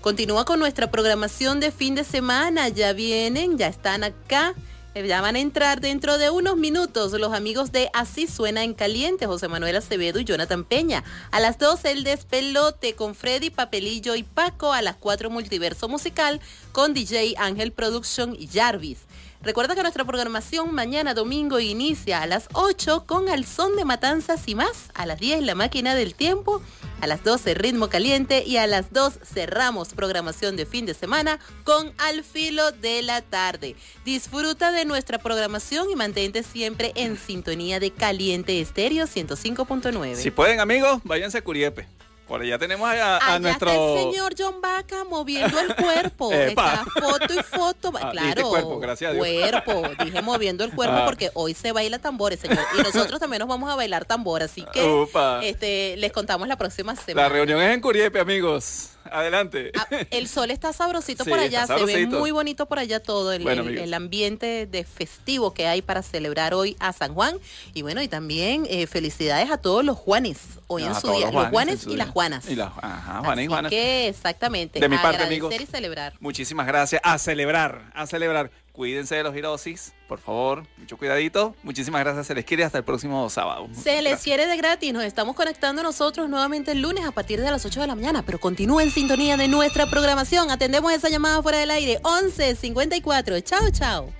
Continúa 0.00 0.44
con 0.44 0.58
nuestra 0.58 0.90
programación 0.90 1.60
de 1.60 1.70
fin 1.70 1.94
de 1.94 2.04
semana. 2.04 2.68
Ya 2.68 2.92
vienen, 2.92 3.56
ya 3.56 3.68
están 3.68 4.04
acá. 4.04 4.54
eh, 4.94 5.06
Ya 5.06 5.20
van 5.20 5.36
a 5.36 5.40
entrar 5.40 5.80
dentro 5.80 6.18
de 6.18 6.30
unos 6.30 6.56
minutos 6.56 7.12
los 7.12 7.32
amigos 7.32 7.72
de 7.72 7.90
Así 7.94 8.26
Suena 8.26 8.64
en 8.64 8.74
Caliente, 8.74 9.26
José 9.26 9.48
Manuel 9.48 9.76
Acevedo 9.76 10.18
y 10.20 10.24
Jonathan 10.24 10.64
Peña. 10.64 11.04
A 11.30 11.40
las 11.40 11.58
2 11.58 11.84
el 11.86 12.04
despelote 12.04 12.94
con 12.94 13.14
Freddy 13.14 13.50
Papelillo 13.50 14.14
y 14.14 14.22
Paco. 14.24 14.72
A 14.72 14.82
las 14.82 14.96
4 14.96 15.30
multiverso 15.30 15.88
musical 15.88 16.40
con 16.72 16.92
DJ 16.92 17.34
Ángel 17.38 17.72
Production 17.72 18.36
y 18.38 18.48
Jarvis. 18.48 18.98
Recuerda 19.44 19.74
que 19.74 19.82
nuestra 19.82 20.06
programación 20.06 20.74
mañana 20.74 21.12
domingo 21.12 21.60
inicia 21.60 22.22
a 22.22 22.26
las 22.26 22.48
8 22.54 23.04
con 23.06 23.28
Al 23.28 23.44
Son 23.44 23.76
de 23.76 23.84
Matanzas 23.84 24.42
y 24.46 24.54
más. 24.54 24.88
A 24.94 25.04
las 25.04 25.20
10 25.20 25.42
La 25.42 25.54
Máquina 25.54 25.94
del 25.94 26.14
Tiempo. 26.14 26.62
A 27.02 27.06
las 27.06 27.22
12 27.22 27.52
Ritmo 27.52 27.90
Caliente. 27.90 28.42
Y 28.46 28.56
a 28.56 28.66
las 28.66 28.90
2 28.94 29.18
cerramos 29.22 29.90
programación 29.92 30.56
de 30.56 30.64
fin 30.64 30.86
de 30.86 30.94
semana 30.94 31.38
con 31.64 31.92
Al 31.98 32.24
Filo 32.24 32.72
de 32.72 33.02
la 33.02 33.20
Tarde. 33.20 33.76
Disfruta 34.06 34.72
de 34.72 34.86
nuestra 34.86 35.18
programación 35.18 35.90
y 35.90 35.94
mantente 35.94 36.42
siempre 36.42 36.92
en 36.94 37.18
sintonía 37.18 37.80
de 37.80 37.90
Caliente 37.90 38.58
Estéreo 38.62 39.04
105.9. 39.04 40.14
si 40.14 40.30
pueden, 40.30 40.60
amigos, 40.60 41.02
váyanse 41.04 41.36
a 41.36 41.44
Curiepe. 41.44 41.86
Por 42.26 42.40
allá 42.40 42.58
tenemos 42.58 42.88
a, 42.88 43.16
a 43.18 43.26
Allá 43.28 43.38
nuestro. 43.38 43.70
está 43.70 43.82
el 43.84 44.12
señor 44.12 44.34
John 44.38 44.60
Vaca 44.62 45.04
moviendo 45.04 45.60
el 45.60 45.74
cuerpo. 45.76 46.32
Está 46.32 46.84
foto 46.98 47.34
y 47.34 47.42
foto. 47.42 47.92
Ah, 48.00 48.10
claro. 48.12 48.48
cuerpo, 48.48 48.78
gracias 48.78 49.10
a 49.10 49.14
Dios. 49.14 49.26
Cuerpo. 49.26 49.82
Dije 50.04 50.22
moviendo 50.22 50.64
el 50.64 50.72
cuerpo 50.74 50.96
Ah. 50.96 51.04
porque 51.04 51.30
hoy 51.34 51.52
se 51.52 51.72
baila 51.72 51.98
tambores, 51.98 52.40
señor. 52.40 52.64
Y 52.78 52.82
nosotros 52.82 53.20
también 53.20 53.40
nos 53.40 53.48
vamos 53.48 53.70
a 53.70 53.76
bailar 53.76 54.06
tambor. 54.06 54.42
Así 54.42 54.64
que 54.72 55.06
este, 55.42 55.96
les 55.98 56.12
contamos 56.12 56.48
la 56.48 56.56
próxima 56.56 56.96
semana. 56.96 57.28
La 57.28 57.34
reunión 57.34 57.60
es 57.60 57.74
en 57.74 57.80
Curiepe, 57.82 58.18
amigos. 58.20 58.90
Adelante. 59.10 59.70
Ah, 59.78 59.86
el 60.10 60.28
sol 60.28 60.50
está 60.50 60.72
sabrosito 60.72 61.24
Sí, 61.24 61.30
por 61.30 61.38
allá, 61.38 61.66
se 61.66 61.84
ve 61.84 62.06
muy 62.06 62.30
bonito 62.30 62.66
por 62.66 62.78
allá 62.78 63.00
todo 63.00 63.32
el, 63.32 63.42
Bueno, 63.42 63.62
el- 63.62 63.68
amigos. 63.68 63.84
el 63.84 63.94
ambiente 63.94 64.66
de 64.66 64.84
festivo 64.84 65.52
que 65.54 65.66
hay 65.66 65.82
para 65.82 66.02
celebrar 66.02 66.54
hoy 66.54 66.76
a 66.80 66.92
San 66.92 67.14
Juan. 67.14 67.38
Y 67.74 67.82
bueno, 67.82 68.02
y 68.02 68.08
también 68.08 68.66
eh, 68.68 68.86
felicidades 68.86 69.50
a 69.50 69.58
todos 69.58 69.84
los 69.84 69.96
Juanes 69.96 70.38
hoy 70.66 70.84
en 70.84 70.94
su 70.94 71.12
día. 71.12 71.30
los 71.30 71.48
Juanes 71.48 71.82
y 71.84 71.88
día. 71.90 71.96
las 71.98 72.08
Juanas. 72.10 72.48
Y 72.48 72.56
las- 72.56 72.72
ajá, 72.80 73.20
Juanes 73.24 73.44
y 73.44 73.48
Juanas. 73.48 73.70
que 73.70 74.08
exactamente. 74.08 74.80
De 74.80 74.88
mi 74.88 74.96
parte, 74.98 75.22
amigos. 75.22 75.54
y 75.58 75.66
celebrar. 75.66 76.14
Muchísimas 76.20 76.66
gracias. 76.66 77.00
A 77.04 77.18
celebrar, 77.18 77.90
a 77.94 78.06
celebrar. 78.06 78.50
Cuídense 78.74 79.14
de 79.14 79.22
los 79.22 79.32
girosis, 79.32 79.92
por 80.08 80.18
favor. 80.18 80.66
Mucho 80.78 80.96
cuidadito. 80.96 81.54
Muchísimas 81.62 82.00
gracias. 82.02 82.26
Se 82.26 82.34
les 82.34 82.44
quiere 82.44 82.64
hasta 82.64 82.78
el 82.78 82.82
próximo 82.84 83.30
sábado. 83.30 83.68
Se 83.72 83.92
les 84.02 84.10
Gracias. 84.10 84.22
quiere 84.24 84.46
de 84.48 84.56
gratis. 84.56 84.92
Nos 84.92 85.04
estamos 85.04 85.36
conectando 85.36 85.80
nosotros 85.84 86.28
nuevamente 86.28 86.72
el 86.72 86.80
lunes 86.82 87.04
a 87.06 87.12
partir 87.12 87.40
de 87.40 87.48
las 87.52 87.64
8 87.64 87.82
de 87.82 87.86
la 87.86 87.94
mañana. 87.94 88.24
Pero 88.26 88.40
continúe 88.40 88.80
en 88.80 88.90
sintonía 88.90 89.36
de 89.36 89.46
nuestra 89.46 89.86
programación. 89.86 90.50
Atendemos 90.50 90.92
esa 90.92 91.08
llamada 91.08 91.40
fuera 91.40 91.58
del 91.58 91.70
aire. 91.70 92.00
11 92.02 92.56
54. 92.56 93.40
Chao, 93.42 93.70
chao. 93.70 94.12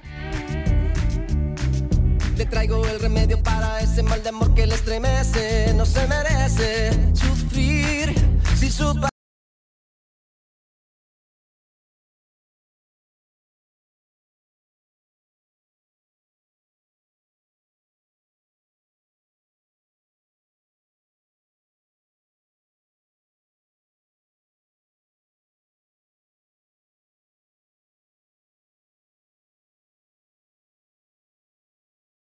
Le 2.36 2.46
traigo 2.46 2.86
el 2.86 3.00
remedio 3.00 3.42
para 3.42 3.80
ese 3.80 4.04
mal 4.04 4.22
de 4.22 4.28
amor 4.28 4.54
que 4.54 4.68
le 4.68 4.76
estremece. 4.76 5.74
No 5.74 5.84
se 5.84 6.06
merece 6.06 6.92
sufrir 7.12 8.14
si 8.56 8.70
su 8.70 8.94